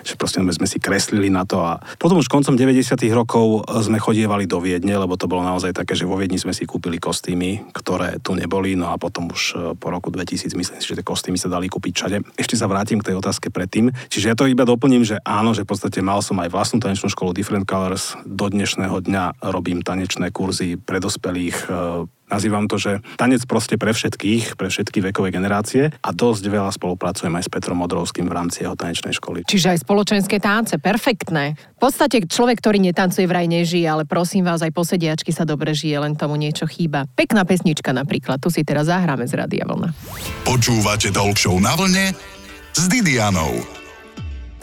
Že 0.02 0.14
proste 0.16 0.40
sme, 0.40 0.66
si 0.66 0.80
kreslili 0.80 1.28
na 1.28 1.44
to 1.44 1.60
a 1.60 1.78
potom 2.00 2.18
už 2.18 2.32
koncom 2.32 2.56
90. 2.56 2.96
rokov 3.12 3.68
sme 3.84 4.00
chodievali 4.00 4.48
do 4.48 4.58
Viedne, 4.58 4.96
lebo 4.96 5.14
to 5.20 5.28
bolo 5.28 5.44
naozaj 5.44 5.76
také, 5.76 5.92
že 5.92 6.08
vo 6.08 6.16
Viedni 6.16 6.40
sme 6.40 6.56
si 6.56 6.64
kúpili 6.64 6.96
kostýmy, 6.96 7.70
ktoré 7.76 8.18
tu 8.24 8.32
neboli, 8.32 8.74
no 8.74 8.88
a 8.90 8.96
potom 8.96 9.28
už 9.28 9.42
e, 9.52 9.54
po 9.76 9.92
roku 9.92 10.08
2000 10.08 10.56
myslím 10.56 10.78
si, 10.80 10.86
že 10.88 10.96
tie 10.96 11.04
kostýmy 11.04 11.36
sa 11.36 11.52
dali 11.52 11.68
kúpiť 11.68 11.92
všade. 11.92 12.16
Ešte 12.40 12.56
sa 12.56 12.66
vrátim 12.66 12.98
k 12.98 13.12
tej 13.12 13.20
otázke 13.20 13.52
predtým. 13.52 13.92
Čiže 14.08 14.32
ja 14.32 14.36
to 14.38 14.48
iba 14.48 14.64
doplním, 14.64 15.04
že 15.04 15.20
áno, 15.22 15.52
že 15.52 15.62
v 15.62 15.76
podstate 15.76 16.00
mal 16.00 16.24
som 16.24 16.38
aj 16.40 16.48
vlastnú 16.48 16.78
tanečnú 16.80 17.12
školu 17.12 17.36
Different 17.36 17.66
Colors. 17.68 18.16
Do 18.24 18.45
dnešného 18.50 18.96
dňa 19.02 19.44
robím 19.52 19.82
tanečné 19.82 20.30
kurzy 20.30 20.78
pre 20.80 20.98
dospelých. 21.02 21.56
e, 21.68 22.06
Nazývam 22.26 22.66
to, 22.66 22.74
že 22.74 23.06
tanec 23.14 23.46
proste 23.46 23.78
pre 23.78 23.94
všetkých, 23.94 24.58
pre 24.58 24.66
všetky 24.66 24.98
vekové 24.98 25.30
generácie 25.30 25.94
a 25.94 26.10
dosť 26.10 26.50
veľa 26.50 26.74
spolupracujem 26.74 27.30
aj 27.30 27.46
s 27.46 27.52
Petrom 27.54 27.78
Modrovským 27.78 28.26
v 28.26 28.34
rámci 28.34 28.66
jeho 28.66 28.74
tanečnej 28.74 29.14
školy. 29.14 29.46
Čiže 29.46 29.78
aj 29.78 29.86
spoločenské 29.86 30.42
tánce, 30.42 30.74
perfektné. 30.82 31.54
V 31.78 31.86
podstate 31.86 32.26
človek, 32.26 32.58
ktorý 32.58 32.82
netancuje 32.82 33.30
vraj 33.30 33.46
nežije, 33.46 33.86
ale 33.86 34.10
prosím 34.10 34.42
vás, 34.42 34.58
aj 34.58 34.74
po 34.74 34.82
sediačky 34.82 35.30
sa 35.30 35.46
dobre 35.46 35.70
žije, 35.70 36.02
len 36.02 36.18
tomu 36.18 36.34
niečo 36.34 36.66
chýba. 36.66 37.06
Pekná 37.14 37.46
pesnička 37.46 37.94
napríklad, 37.94 38.42
tu 38.42 38.50
si 38.50 38.66
teraz 38.66 38.90
zahráme 38.90 39.30
z 39.30 39.46
Radia 39.46 39.62
Vlna. 39.62 39.94
Počúvate 40.42 41.14
Talk 41.14 41.38
Show 41.38 41.62
na 41.62 41.78
vlne 41.78 42.10
s 42.74 42.90
Didianou. 42.90 43.85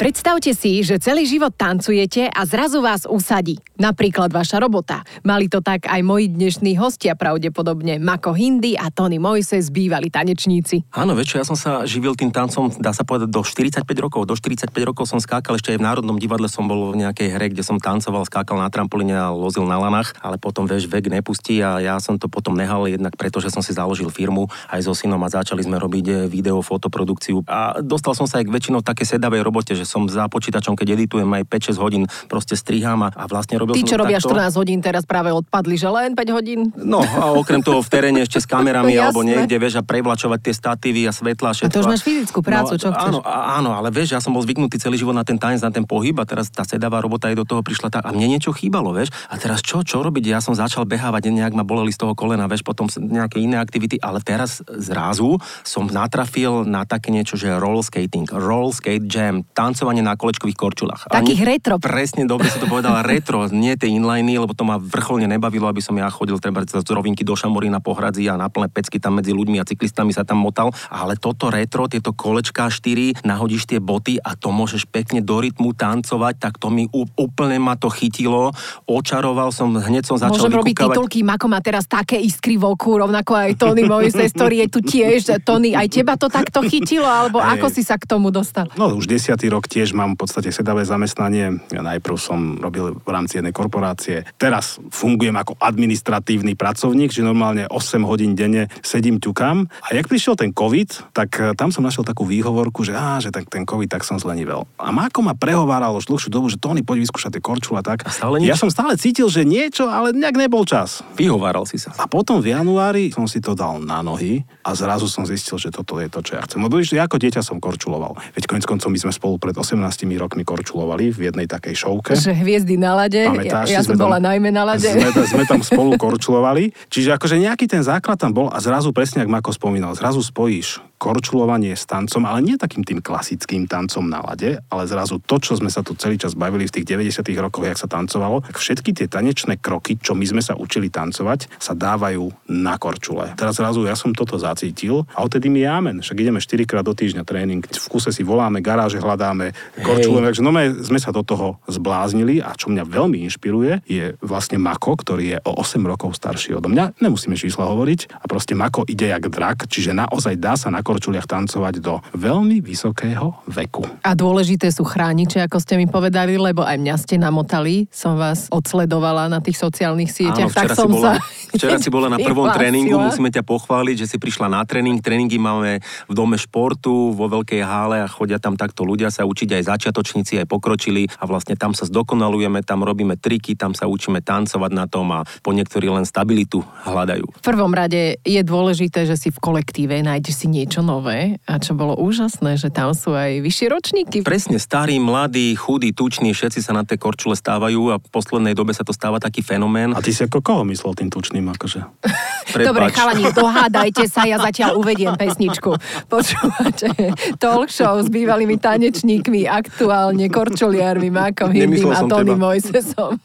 Predstavte 0.03 0.51
si, 0.51 0.83
že 0.83 0.99
celý 0.99 1.23
život 1.23 1.55
tancujete 1.55 2.27
a 2.27 2.43
zrazu 2.43 2.83
vás 2.83 3.07
usadí. 3.07 3.55
Napríklad 3.79 4.35
vaša 4.35 4.59
robota. 4.59 4.99
Mali 5.23 5.47
to 5.47 5.63
tak 5.63 5.87
aj 5.87 6.03
moji 6.03 6.27
dnešní 6.27 6.75
hostia 6.75 7.15
pravdepodobne. 7.15 8.03
Mako 8.03 8.35
Hindi 8.35 8.75
a 8.75 8.91
Tony 8.91 9.15
Moises, 9.15 9.71
bývali 9.71 10.11
tanečníci. 10.11 10.91
Áno, 10.91 11.15
čo, 11.23 11.39
ja 11.39 11.47
som 11.47 11.55
sa 11.55 11.87
živil 11.87 12.19
tým 12.19 12.35
tancom, 12.35 12.67
dá 12.83 12.91
sa 12.91 13.07
povedať, 13.07 13.31
do 13.31 13.47
45 13.47 13.87
rokov. 14.03 14.27
Do 14.27 14.35
45 14.35 14.75
rokov 14.83 15.07
som 15.07 15.23
skákal, 15.23 15.55
ešte 15.55 15.71
aj 15.71 15.79
v 15.79 15.87
Národnom 15.87 16.19
divadle 16.19 16.51
som 16.51 16.67
bol 16.67 16.91
v 16.91 17.07
nejakej 17.07 17.39
hre, 17.39 17.55
kde 17.55 17.63
som 17.63 17.79
tancoval, 17.79 18.27
skákal 18.27 18.59
na 18.59 18.67
trampolíne 18.67 19.15
a 19.15 19.31
lozil 19.31 19.63
na 19.63 19.79
lanách, 19.79 20.19
ale 20.19 20.35
potom, 20.35 20.67
vieš, 20.67 20.91
vek 20.91 21.07
nepustí 21.07 21.63
a 21.63 21.79
ja 21.79 21.95
som 22.03 22.19
to 22.19 22.27
potom 22.27 22.59
nehal 22.59 22.91
jednak 22.91 23.15
preto, 23.15 23.39
že 23.39 23.55
som 23.55 23.63
si 23.63 23.71
založil 23.71 24.11
firmu 24.11 24.51
aj 24.67 24.83
so 24.83 24.91
synom 24.91 25.23
a 25.23 25.31
začali 25.31 25.63
sme 25.63 25.79
robiť 25.79 26.05
eh, 26.11 26.15
video, 26.27 26.59
fotoprodukciu 26.59 27.47
a 27.47 27.79
dostal 27.79 28.11
som 28.19 28.27
sa 28.27 28.43
aj 28.43 28.51
k 28.51 28.53
väčšinou 28.59 28.83
také 28.83 29.07
sedavej 29.07 29.47
robote, 29.47 29.71
že 29.71 29.92
som 29.93 30.09
za 30.09 30.25
počítačom, 30.25 30.73
keď 30.73 30.97
editujem 30.97 31.29
aj 31.29 31.43
5-6 31.45 31.77
hodín, 31.77 32.03
proste 32.25 32.57
strihám 32.57 33.05
a, 33.05 33.09
a 33.13 33.29
vlastne 33.29 33.61
robil 33.61 33.77
som 33.77 33.85
čo 33.85 33.97
robia 34.01 34.17
takto. 34.17 34.33
14 34.33 34.57
hodín, 34.57 34.79
teraz 34.81 35.05
práve 35.05 35.29
odpadli, 35.29 35.77
že 35.77 35.85
len 35.93 36.17
5 36.17 36.37
hodín. 36.37 36.73
No 36.73 37.05
a 37.05 37.37
okrem 37.37 37.61
toho 37.61 37.85
v 37.85 37.89
teréne 37.93 38.25
ešte 38.25 38.41
s 38.41 38.47
kamerami 38.49 38.97
No, 38.97 39.01
alebo 39.09 39.21
niekde, 39.21 39.59
vieš, 39.61 39.77
a 39.79 39.83
prevlačovať 39.85 40.39
tie 40.41 40.53
statívy 40.55 41.05
a 41.05 41.13
svetla 41.13 41.47
a 41.49 41.53
A 41.53 41.55
všetko. 41.55 41.73
to 41.73 41.81
už 41.83 41.89
máš 41.91 42.01
fyzickú 42.01 42.39
prácu, 42.41 42.73
no, 42.73 42.79
čo 42.79 42.87
chceš? 42.89 43.11
Áno, 43.13 43.19
áno, 43.27 43.69
ale 43.75 43.93
vieš, 43.93 44.15
ja 44.15 44.19
som 44.23 44.31
bol 44.33 44.41
zvyknutý 44.41 44.79
celý 44.79 44.97
život 44.97 45.13
na 45.13 45.27
ten 45.27 45.37
tanec, 45.37 45.59
na 45.61 45.69
ten 45.69 45.83
pohyb 45.83 46.15
a 46.17 46.25
teraz 46.25 46.49
tá 46.49 46.63
sedavá 46.65 47.03
robota 47.03 47.29
aj 47.29 47.35
do 47.37 47.45
toho 47.45 47.61
prišla 47.61 47.91
tak 47.91 48.03
a 48.07 48.15
mne 48.15 48.37
niečo 48.37 48.55
chýbalo, 48.55 48.95
vieš. 48.95 49.11
A 49.29 49.37
teraz 49.37 49.59
čo, 49.61 49.83
čo 49.83 50.01
robiť? 50.01 50.23
Ja 50.23 50.39
som 50.39 50.55
začal 50.55 50.87
behávať, 50.87 51.29
nejak 51.29 51.53
ma 51.53 51.67
boleli 51.67 51.91
z 51.91 51.99
toho 52.01 52.13
kolena, 52.15 52.47
vieš, 52.47 52.63
potom 52.63 52.87
nejaké 52.89 53.43
iné 53.43 53.59
aktivity, 53.59 53.99
ale 53.99 54.23
teraz 54.23 54.63
zrazu 54.65 55.37
som 55.65 55.89
natrafil 55.89 56.63
na 56.63 56.87
také 56.87 57.11
niečo, 57.11 57.35
že 57.35 57.53
roll 57.57 57.83
skating, 57.83 58.29
roll 58.31 58.71
skate 58.71 59.05
jam, 59.09 59.43
tancovanie 59.73 60.05
na 60.05 60.13
kolečkových 60.13 60.53
korčulách. 60.53 61.01
Takých 61.09 61.41
nie- 61.41 61.49
retro. 61.57 61.81
Presne, 61.81 62.29
dobre 62.29 62.45
si 62.53 62.61
to 62.61 62.69
povedala, 62.69 63.01
retro, 63.09 63.49
nie 63.49 63.73
tie 63.73 63.89
inliny, 63.89 64.37
lebo 64.37 64.53
to 64.53 64.61
ma 64.61 64.77
vrcholne 64.77 65.25
nebavilo, 65.25 65.65
aby 65.65 65.81
som 65.81 65.97
ja 65.97 66.05
chodil 66.13 66.37
treba 66.37 66.61
z 66.61 66.85
rovinky 66.93 67.25
do 67.25 67.33
Šamorína 67.33 67.81
po 67.81 67.97
hradzi 67.97 68.29
a 68.29 68.37
na 68.37 68.53
plné 68.53 68.69
pecky 68.69 69.01
tam 69.01 69.17
medzi 69.17 69.33
ľuďmi 69.33 69.57
a 69.57 69.65
cyklistami 69.65 70.13
sa 70.13 70.21
tam 70.21 70.37
motal. 70.45 70.69
Ale 70.93 71.17
toto 71.17 71.49
retro, 71.49 71.89
tieto 71.89 72.13
kolečká 72.13 72.69
4, 72.69 73.25
nahodíš 73.25 73.65
tie 73.65 73.81
boty 73.81 74.21
a 74.21 74.37
to 74.37 74.53
môžeš 74.53 74.85
pekne 74.85 75.25
do 75.25 75.41
rytmu 75.41 75.73
tancovať, 75.73 76.37
tak 76.37 76.61
to 76.61 76.69
mi 76.69 76.85
úplne 76.93 77.57
ma 77.57 77.73
to 77.73 77.89
chytilo. 77.89 78.53
Očaroval 78.85 79.49
som, 79.49 79.73
hneď 79.73 80.05
som 80.05 80.21
začal 80.21 80.37
Môžem 80.37 80.53
robiť 80.53 80.77
vykúkavať. 80.77 80.95
titulky, 81.01 81.19
Mako 81.25 81.45
má 81.49 81.59
teraz 81.65 81.89
také 81.89 82.21
iskry 82.21 82.61
v 82.61 82.69
oku, 82.69 83.01
rovnako 83.01 83.33
aj 83.33 83.57
Tony 83.57 83.89
Moises, 83.89 84.29
ktorý 84.29 84.67
je 84.67 84.67
tu 84.69 84.79
tiež. 84.85 85.41
Tony, 85.41 85.73
aj 85.73 85.87
teba 85.89 86.13
to 86.13 86.29
takto 86.29 86.61
chytilo, 86.61 87.07
alebo 87.07 87.41
Hej. 87.41 87.57
ako 87.57 87.67
si 87.73 87.81
sa 87.81 87.97
k 87.97 88.05
tomu 88.05 88.29
dostal? 88.29 88.67
No 88.75 88.93
už 88.93 89.07
desiatý 89.07 89.47
rok 89.47 89.62
rok 89.63 89.71
tiež 89.71 89.95
mám 89.95 90.19
v 90.19 90.27
podstate 90.27 90.51
sedavé 90.51 90.83
zamestnanie. 90.83 91.63
Ja 91.71 91.79
najprv 91.79 92.19
som 92.19 92.59
robil 92.59 92.99
v 92.99 93.07
rámci 93.07 93.39
jednej 93.39 93.55
korporácie. 93.55 94.27
Teraz 94.35 94.75
fungujem 94.91 95.39
ako 95.39 95.55
administratívny 95.55 96.59
pracovník, 96.59 97.15
že 97.15 97.23
normálne 97.23 97.63
8 97.71 98.03
hodín 98.03 98.35
denne 98.35 98.67
sedím 98.83 99.23
ťukám. 99.23 99.63
A 99.87 99.95
jak 99.95 100.11
prišiel 100.11 100.35
ten 100.35 100.51
COVID, 100.51 101.15
tak 101.15 101.29
eh, 101.39 101.55
tam 101.55 101.71
som 101.71 101.79
našiel 101.79 102.03
takú 102.03 102.27
výhovorku, 102.27 102.83
že 102.83 102.91
á, 102.91 103.23
že 103.23 103.31
tak 103.31 103.47
ten 103.47 103.63
COVID, 103.63 103.87
tak 103.87 104.03
som 104.03 104.19
zlenivel. 104.19 104.67
A 104.75 104.91
Máko 104.91 105.23
ma 105.23 105.31
prehováralo 105.31 106.03
už 106.03 106.11
dlhšiu 106.11 106.27
dobu, 106.27 106.51
že 106.51 106.59
Tony, 106.59 106.83
poď 106.83 107.07
vyskúšať 107.07 107.39
tie 107.39 107.43
korčule 107.43 107.79
a 107.79 107.85
tak. 107.87 108.03
A 108.03 108.11
stále 108.11 108.43
nič? 108.43 108.51
Ja 108.51 108.59
som 108.59 108.67
stále 108.67 108.99
cítil, 108.99 109.31
že 109.31 109.47
niečo, 109.47 109.87
ale 109.87 110.11
nejak 110.11 110.35
nebol 110.35 110.67
čas. 110.67 111.07
Vyhováral 111.15 111.63
si 111.63 111.79
sa. 111.79 111.95
A 111.95 112.03
potom 112.11 112.43
v 112.43 112.51
januári 112.51 113.15
som 113.15 113.23
si 113.31 113.39
to 113.39 113.55
dal 113.55 113.79
na 113.79 114.03
nohy 114.03 114.43
a 114.67 114.75
zrazu 114.75 115.07
som 115.07 115.23
zistil, 115.23 115.55
že 115.55 115.71
toto 115.71 116.03
je 116.03 116.11
to, 116.11 116.19
čo 116.19 116.35
ja 116.35 116.43
chcem. 116.43 116.59
Lebo 116.59 116.83
ešte 116.83 116.99
ako 116.99 117.15
dieťa 117.15 117.39
som 117.39 117.63
korčuloval. 117.63 118.19
Veď 118.35 118.43
konec 118.49 118.65
koncov 118.67 118.91
my 118.91 118.99
sme 118.99 119.13
spolu 119.13 119.39
pred 119.39 119.52
18 119.55 120.05
rokmi 120.17 120.43
korčulovali 120.43 121.09
v 121.09 121.31
jednej 121.31 121.47
takej 121.47 121.75
šovke. 121.75 122.13
Že 122.13 122.33
hviezdy 122.33 122.75
na 122.77 122.97
lade, 122.97 123.23
Pamätáš 123.23 123.67
ja, 123.69 123.77
ja 123.77 123.81
som 123.81 123.93
sme 123.93 123.95
tam- 123.97 124.05
bola 124.09 124.19
najmä 124.21 124.49
na 124.49 124.63
lade. 124.65 124.89
Sme, 124.89 125.09
sme 125.25 125.43
tam 125.45 125.61
spolu 125.61 125.95
korčulovali. 125.97 126.73
Čiže 126.89 127.15
akože 127.15 127.41
nejaký 127.41 127.65
ten 127.65 127.81
základ 127.81 128.17
tam 128.19 128.31
bol 128.31 128.47
a 128.53 128.57
zrazu 128.61 128.93
presne, 128.93 129.25
ako 129.25 129.31
Mako 129.31 129.51
spomínal, 129.53 129.91
zrazu 129.97 130.21
spojíš 130.21 130.81
korčulovanie 131.03 131.75
s 131.75 131.83
tancom, 131.83 132.23
ale 132.23 132.39
nie 132.39 132.55
takým 132.55 132.87
tým 132.87 133.03
klasickým 133.03 133.67
tancom 133.67 134.07
na 134.07 134.23
lade, 134.23 134.63
ale 134.71 134.87
zrazu 134.87 135.19
to, 135.19 135.35
čo 135.43 135.59
sme 135.59 135.67
sa 135.67 135.83
tu 135.83 135.99
celý 135.99 136.15
čas 136.15 136.31
bavili 136.31 136.63
v 136.63 136.79
tých 136.79 136.87
90 136.87 137.27
rokoch, 137.43 137.67
jak 137.67 137.75
sa 137.75 137.91
tancovalo, 137.91 138.39
tak 138.39 138.55
všetky 138.55 138.95
tie 138.95 139.11
tanečné 139.11 139.59
kroky, 139.59 139.99
čo 139.99 140.15
my 140.15 140.23
sme 140.23 140.39
sa 140.39 140.55
učili 140.55 140.87
tancovať, 140.87 141.59
sa 141.59 141.75
dávajú 141.75 142.31
na 142.47 142.79
korčule. 142.79 143.35
Teraz 143.35 143.59
zrazu 143.59 143.83
ja 143.83 143.99
som 143.99 144.15
toto 144.15 144.39
zacítil 144.39 145.03
a 145.11 145.27
odtedy 145.27 145.51
mi 145.51 145.67
je 145.67 145.67
amen. 145.67 145.99
Však 145.99 146.23
ideme 146.23 146.39
4 146.39 146.63
krát 146.63 146.87
do 146.87 146.95
týždňa 146.95 147.27
tréning. 147.27 147.67
V 147.67 147.87
kuse 147.91 148.15
si 148.15 148.23
voláme, 148.23 148.63
garáže 148.63 149.03
hľadáme, 149.03 149.51
korčule, 149.83 150.23
takže 150.23 150.39
no 150.39 150.55
sme 150.79 150.99
sa 151.03 151.11
do 151.11 151.27
toho 151.27 151.59
zbláznili 151.67 152.39
a 152.39 152.55
čo 152.55 152.71
mňa 152.71 152.87
veľmi 152.87 153.27
inšpiruje, 153.27 153.83
je 153.83 154.15
vlastne 154.23 154.55
Mako, 154.55 154.95
ktorý 155.03 155.35
je 155.35 155.37
o 155.43 155.51
8 155.59 155.83
rokov 155.83 156.15
starší 156.15 156.55
odo 156.55 156.71
mňa. 156.71 157.03
Nemusíme 157.03 157.35
čísla 157.35 157.67
hovoriť 157.67 158.23
a 158.23 158.25
proste 158.31 158.55
Mako 158.55 158.87
ide 158.87 159.11
jak 159.11 159.27
drak, 159.27 159.67
čiže 159.67 159.91
naozaj 159.91 160.39
dá 160.39 160.55
sa 160.55 160.71
na 160.71 160.79
korčuliach 160.93 161.25
tancovať 161.25 161.81
do 161.81 161.97
veľmi 162.13 162.61
vysokého 162.61 163.41
veku. 163.49 163.81
A 164.05 164.13
dôležité 164.13 164.69
sú 164.69 164.85
chrániče, 164.85 165.41
ako 165.41 165.57
ste 165.57 165.81
mi 165.81 165.89
povedali, 165.89 166.37
lebo 166.37 166.61
aj 166.61 166.77
mňa 166.77 166.95
ste 167.01 167.17
namotali. 167.17 167.89
Som 167.89 168.21
vás 168.21 168.45
odsledovala 168.53 169.25
na 169.25 169.41
tých 169.41 169.57
sociálnych 169.57 170.13
sieťach. 170.13 170.53
Áno, 170.53 170.53
včera, 170.53 170.69
tak 170.69 170.77
si 170.77 170.81
som 170.85 170.91
bola, 170.93 171.17
sa 171.17 171.25
včera 171.49 171.77
si 171.81 171.89
bola 171.89 172.07
na 172.13 172.21
prvom 172.29 172.45
prihlásila. 172.45 172.61
tréningu, 172.61 172.95
musíme 173.01 173.33
ťa 173.33 173.41
pochváliť, 173.41 174.05
že 174.05 174.09
si 174.13 174.17
prišla 174.21 174.53
na 174.53 174.61
tréning. 174.61 175.01
Tréningy 175.01 175.41
máme 175.41 175.81
v 175.81 176.13
dome 176.13 176.37
športu, 176.37 177.17
vo 177.17 177.25
veľkej 177.25 177.61
hále 177.65 178.05
a 178.05 178.07
chodia 178.07 178.37
tam 178.37 178.53
takto 178.53 178.85
ľudia 178.85 179.09
sa 179.09 179.25
učiť 179.25 179.49
aj 179.57 179.63
začiatočníci, 179.73 180.37
aj 180.37 180.45
pokročili 180.45 181.09
a 181.17 181.25
vlastne 181.25 181.57
tam 181.57 181.73
sa 181.73 181.89
zdokonalujeme, 181.89 182.61
tam 182.61 182.85
robíme 182.85 183.17
triky, 183.17 183.57
tam 183.57 183.73
sa 183.73 183.89
učíme 183.89 184.21
tancovať 184.21 184.71
na 184.77 184.85
tom 184.85 185.09
a 185.09 185.25
po 185.41 185.49
niektorí 185.49 185.89
len 185.89 186.05
stabilitu 186.05 186.61
hľadajú. 186.85 187.25
V 187.33 187.41
prvom 187.41 187.73
rade 187.73 188.21
je 188.21 188.41
dôležité, 188.45 189.09
že 189.09 189.17
si 189.17 189.33
v 189.33 189.39
kolektíve 189.41 189.97
nájdeš 190.03 190.45
si 190.45 190.47
niečo 190.51 190.82
nové 190.83 191.39
a 191.47 191.57
čo 191.57 191.73
bolo 191.73 191.95
úžasné, 191.97 192.59
že 192.59 192.69
tam 192.69 192.91
sú 192.91 193.15
aj 193.15 193.39
vyššie 193.39 193.67
ročníky. 193.71 194.17
Presne, 194.21 194.59
starí, 194.59 194.99
mladí, 194.99 195.55
chudí, 195.55 195.95
tuční, 195.95 196.35
všetci 196.35 196.59
sa 196.59 196.75
na 196.75 196.83
tie 196.83 196.99
korčule 196.99 197.33
stávajú 197.33 197.95
a 197.95 197.97
v 197.97 198.07
poslednej 198.11 198.53
dobe 198.53 198.75
sa 198.75 198.83
to 198.83 198.91
stáva 198.91 199.17
taký 199.17 199.39
fenomén. 199.41 199.95
A 199.95 200.03
ty 200.03 200.11
si 200.11 200.27
ako 200.27 200.43
koho 200.43 200.63
myslel 200.67 200.93
tým 200.93 201.09
tučným? 201.09 201.47
Akože? 201.55 201.87
Dobre, 202.67 202.91
chalani, 202.93 203.31
dohádajte 203.33 204.05
sa, 204.11 204.27
ja 204.27 204.37
zatiaľ 204.37 204.77
uvediem 204.77 205.15
pesničku. 205.17 205.73
Počúvate, 206.11 207.15
talk 207.41 207.71
show 207.71 207.97
s 207.97 208.11
bývalými 208.11 208.59
tanečníkmi, 208.61 209.47
aktuálne 209.49 210.27
korčuliarmi, 210.29 211.09
Mákom 211.09 211.49
Nemyslel 211.49 211.95
a 211.95 212.01
Tony. 212.05 212.35
Mojsesom. 212.35 213.15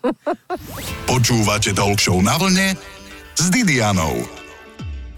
Počúvate 1.08 1.74
Talk 1.74 1.98
Show 1.98 2.22
na 2.22 2.38
vlne 2.38 2.78
s 3.34 3.44
Didianou. 3.50 4.47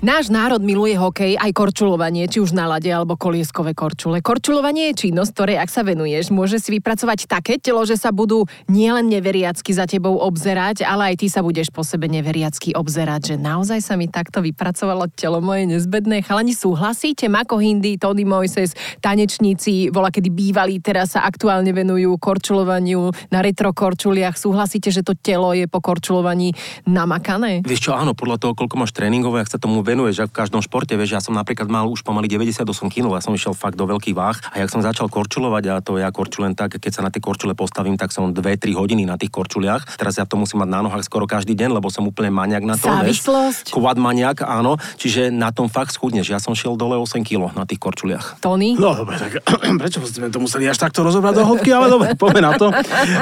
Náš 0.01 0.33
národ 0.33 0.65
miluje 0.65 0.97
hokej 0.97 1.37
aj 1.37 1.53
korčulovanie, 1.53 2.25
či 2.25 2.41
už 2.41 2.57
na 2.57 2.65
lade 2.65 2.89
alebo 2.89 3.21
kolieskové 3.21 3.77
korčule. 3.77 4.25
Korčulovanie 4.25 4.89
je 4.89 5.05
činnosť, 5.05 5.31
ktorej 5.37 5.61
ak 5.61 5.69
sa 5.69 5.85
venuješ, 5.85 6.33
môže 6.33 6.57
si 6.57 6.73
vypracovať 6.73 7.29
také 7.29 7.61
telo, 7.61 7.85
že 7.85 8.01
sa 8.01 8.09
budú 8.09 8.49
nielen 8.65 9.13
neveriacky 9.13 9.77
za 9.77 9.85
tebou 9.85 10.17
obzerať, 10.17 10.89
ale 10.89 11.13
aj 11.13 11.21
ty 11.21 11.29
sa 11.29 11.45
budeš 11.45 11.69
po 11.69 11.85
sebe 11.85 12.09
neveriacky 12.09 12.73
obzerať, 12.73 13.37
že 13.37 13.37
naozaj 13.45 13.85
sa 13.85 14.01
mi 14.01 14.09
takto 14.09 14.41
vypracovalo 14.41 15.05
telo 15.13 15.45
moje 15.45 15.69
nezbedné. 15.69 16.25
Chalani, 16.25 16.57
súhlasíte? 16.57 17.29
Mako 17.29 17.61
Hindy, 17.61 18.01
Tony 18.01 18.25
Moises, 18.25 18.73
tanečníci, 19.05 19.93
bola 19.93 20.09
kedy 20.09 20.33
bývalí, 20.33 20.81
teraz 20.81 21.13
sa 21.13 21.29
aktuálne 21.29 21.77
venujú 21.77 22.17
korčulovaniu 22.17 23.13
na 23.29 23.45
retro 23.45 23.77
korčuliach. 23.77 24.41
Súhlasíte, 24.41 24.89
že 24.89 25.05
to 25.05 25.13
telo 25.13 25.53
je 25.53 25.69
po 25.69 25.85
korčulovaní 25.85 26.57
namakané? 26.89 27.61
Vieš 27.69 27.93
čo, 27.93 27.93
áno, 27.93 28.17
podľa 28.17 28.41
toho, 28.41 28.57
koľko 28.57 28.81
máš 28.81 28.97
tréningov, 28.97 29.37
ak 29.37 29.53
sa 29.53 29.61
tomu 29.61 29.90
venuješ, 29.91 30.31
v 30.31 30.35
každom 30.35 30.63
športe, 30.63 30.95
vieš, 30.95 31.19
ja 31.19 31.21
som 31.21 31.35
napríklad 31.35 31.67
mal 31.67 31.91
už 31.91 32.07
pomaly 32.07 32.31
98 32.31 32.63
kg, 32.87 33.11
ja 33.11 33.23
som 33.23 33.35
išiel 33.35 33.59
fakt 33.59 33.75
do 33.75 33.91
veľkých 33.91 34.15
váh 34.15 34.39
a 34.55 34.57
jak 34.63 34.71
som 34.71 34.79
začal 34.79 35.11
korčulovať 35.11 35.65
a 35.67 35.75
to 35.83 35.99
ja 35.99 36.07
korčulen 36.15 36.55
tak, 36.55 36.79
keď 36.79 36.93
sa 36.95 37.03
na 37.03 37.11
tie 37.11 37.19
korčule 37.19 37.59
postavím, 37.59 37.99
tak 37.99 38.15
som 38.15 38.31
2-3 38.31 38.71
hodiny 38.79 39.03
na 39.03 39.19
tých 39.19 39.35
korčuliach. 39.35 39.99
Teraz 39.99 40.23
ja 40.23 40.25
to 40.29 40.39
musím 40.39 40.63
mať 40.63 40.71
na 40.71 40.81
nohách 40.87 41.03
skoro 41.03 41.27
každý 41.27 41.59
deň, 41.59 41.83
lebo 41.83 41.91
som 41.91 42.07
úplne 42.07 42.31
maniak 42.31 42.63
na 42.63 42.79
to. 42.79 42.87
Závislosť? 42.87 43.75
Quad 43.75 43.99
maniak, 43.99 44.47
áno, 44.47 44.79
čiže 44.95 45.35
na 45.35 45.51
tom 45.51 45.67
fakt 45.67 45.91
schudneš. 45.91 46.31
Ja 46.31 46.39
som 46.39 46.55
šiel 46.55 46.79
dole 46.79 46.95
8 46.95 47.27
kg 47.27 47.51
na 47.57 47.67
tých 47.67 47.83
korčuliach. 47.83 48.39
Tony? 48.39 48.79
No 48.79 48.95
dobre, 48.95 49.19
tak 49.19 49.43
prečo 49.83 49.99
sme 50.07 50.31
to 50.31 50.39
museli 50.39 50.71
až 50.71 50.79
takto 50.79 51.03
rozobrať 51.03 51.35
do 51.41 51.45
hĺbky, 51.49 51.71
ale 51.75 51.91
dobre, 51.91 52.09
poďme 52.15 52.43
na 52.47 52.53
to. 52.55 52.71